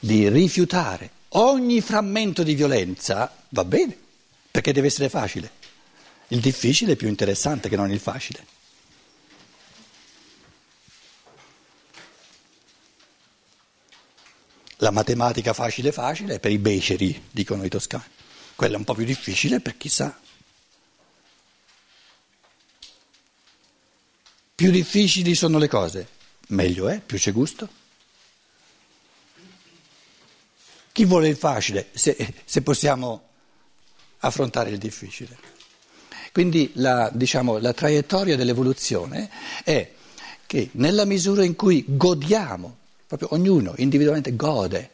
di 0.00 0.28
rifiutare 0.28 1.10
ogni 1.30 1.80
frammento 1.80 2.42
di 2.42 2.54
violenza, 2.54 3.34
va 3.50 3.64
bene, 3.64 3.96
perché 4.54 4.70
deve 4.70 4.86
essere 4.86 5.08
facile. 5.08 5.50
Il 6.28 6.38
difficile 6.38 6.92
è 6.92 6.96
più 6.96 7.08
interessante 7.08 7.68
che 7.68 7.74
non 7.74 7.90
il 7.90 7.98
facile. 7.98 8.46
La 14.76 14.92
matematica 14.92 15.52
facile 15.54 15.90
facile 15.90 16.36
è 16.36 16.38
per 16.38 16.52
i 16.52 16.58
beceri, 16.58 17.20
dicono 17.32 17.64
i 17.64 17.68
toscani. 17.68 18.04
Quella 18.54 18.76
è 18.76 18.78
un 18.78 18.84
po' 18.84 18.94
più 18.94 19.04
difficile 19.04 19.58
per 19.58 19.76
chi 19.76 19.88
sa. 19.88 20.16
Più 24.54 24.70
difficili 24.70 25.34
sono 25.34 25.58
le 25.58 25.66
cose, 25.66 26.08
meglio 26.50 26.88
è, 26.88 27.00
più 27.00 27.18
c'è 27.18 27.32
gusto. 27.32 27.68
Chi 30.92 31.04
vuole 31.06 31.26
il 31.26 31.36
facile, 31.36 31.88
se, 31.92 32.34
se 32.44 32.62
possiamo 32.62 33.32
affrontare 34.26 34.70
il 34.70 34.78
difficile. 34.78 35.36
Quindi 36.32 36.72
la, 36.74 37.10
diciamo, 37.12 37.58
la 37.58 37.72
traiettoria 37.72 38.36
dell'evoluzione 38.36 39.30
è 39.62 39.90
che 40.46 40.70
nella 40.72 41.04
misura 41.04 41.44
in 41.44 41.54
cui 41.54 41.84
godiamo, 41.86 42.76
proprio 43.06 43.28
ognuno 43.32 43.74
individualmente 43.76 44.34
gode 44.34 44.90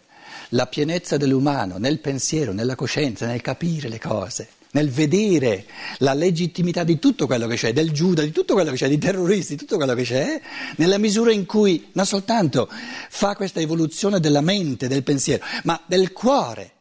la 0.51 0.67
pienezza 0.67 1.17
dell'umano 1.17 1.79
nel 1.79 1.99
pensiero, 1.99 2.53
nella 2.53 2.75
coscienza, 2.75 3.27
nel 3.27 3.41
capire 3.41 3.89
le 3.89 3.99
cose, 3.99 4.49
nel 4.73 4.91
vedere 4.91 5.65
la 5.99 6.13
legittimità 6.13 6.85
di 6.85 6.99
tutto 6.99 7.27
quello 7.27 7.47
che 7.47 7.57
c'è, 7.57 7.73
del 7.73 7.91
Giuda, 7.93 8.23
di 8.23 8.33
tutto 8.33 8.55
quello 8.55 8.71
che 8.71 8.77
c'è, 8.77 8.89
di 8.89 8.99
terroristi, 8.99 9.55
di 9.55 9.61
tutto 9.61 9.77
quello 9.77 9.95
che 9.95 10.03
c'è, 10.03 10.41
nella 10.77 10.99
misura 10.99 11.33
in 11.33 11.47
cui 11.47 11.89
non 11.93 12.05
soltanto 12.05 12.69
fa 13.09 13.35
questa 13.35 13.61
evoluzione 13.61 14.21
della 14.21 14.43
mente, 14.43 14.89
del 14.89 15.05
pensiero, 15.05 15.45
ma 15.63 15.81
del 15.87 16.13
cuore 16.13 16.73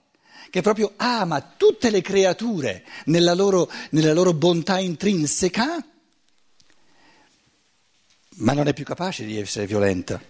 che 0.50 0.62
proprio 0.62 0.94
ama 0.98 1.42
tutte 1.42 1.90
le 1.90 2.02
creature 2.02 2.84
nella 3.06 3.34
loro, 3.34 3.70
nella 3.92 4.14
loro 4.14 4.34
bontà 4.34 4.80
intrinseca, 4.80 5.86
ma 8.38 8.54
non 8.54 8.68
è 8.68 8.74
più 8.74 8.86
capace 8.86 9.26
di 9.26 9.38
essere 9.38 9.68
violenta. 9.68 10.22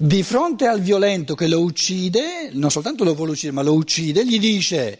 Di 0.00 0.22
fronte 0.22 0.66
al 0.66 0.80
violento 0.80 1.34
che 1.34 1.48
lo 1.48 1.60
uccide, 1.60 2.50
non 2.52 2.70
soltanto 2.70 3.02
lo 3.02 3.14
vuole 3.14 3.32
uccidere, 3.32 3.54
ma 3.54 3.62
lo 3.62 3.74
uccide, 3.74 4.24
gli 4.24 4.38
dice, 4.38 4.98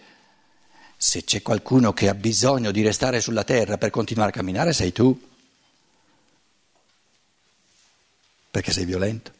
se 0.96 1.22
c'è 1.22 1.40
qualcuno 1.40 1.92
che 1.92 2.08
ha 2.08 2.14
bisogno 2.14 2.72
di 2.72 2.82
restare 2.82 3.20
sulla 3.20 3.44
terra 3.44 3.78
per 3.78 3.90
continuare 3.90 4.30
a 4.30 4.32
camminare, 4.32 4.72
sei 4.72 4.90
tu, 4.90 5.16
perché 8.50 8.72
sei 8.72 8.84
violento. 8.84 9.37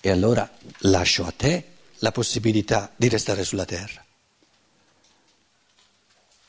E 0.00 0.10
allora 0.10 0.50
lascio 0.80 1.26
a 1.26 1.32
te 1.32 1.64
la 1.98 2.12
possibilità 2.12 2.92
di 2.96 3.08
restare 3.08 3.44
sulla 3.44 3.66
terra. 3.66 4.04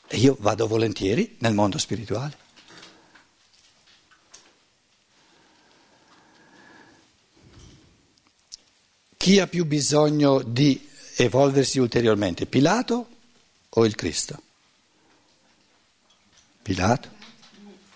E 0.08 0.16
io 0.16 0.36
vado 0.40 0.66
volentieri 0.66 1.36
nel 1.40 1.54
mondo 1.54 1.78
spirituale. 1.78 2.40
Chi 9.16 9.38
ha 9.38 9.46
più 9.46 9.64
bisogno 9.66 10.42
di 10.42 10.88
evolversi 11.16 11.78
ulteriormente, 11.78 12.46
Pilato 12.46 13.08
o 13.68 13.86
il 13.86 13.94
Cristo? 13.94 14.42
Pilato. 16.62 17.20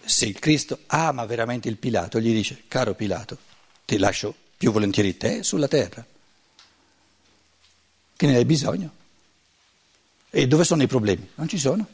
Se 0.05 0.27
il 0.27 0.39
Cristo 0.39 0.81
ama 0.87 1.25
veramente 1.25 1.69
il 1.69 1.79
Pilato, 1.79 2.21
gli 2.21 2.33
dice, 2.33 2.63
caro 2.69 2.95
Pilato, 2.95 3.39
ti 3.85 3.99
lascio 3.99 4.35
più 4.57 4.73
volentieri 4.73 5.17
te 5.17 5.43
sulla 5.43 5.69
terra, 5.69 6.05
che 8.17 8.27
ne 8.27 8.37
hai 8.37 8.45
bisogno. 8.45 8.91
E 10.31 10.47
dove 10.47 10.65
sono 10.65 10.83
i 10.83 10.87
problemi? 10.87 11.29
Non 11.35 11.49
ci 11.49 11.59
sono. 11.59 11.87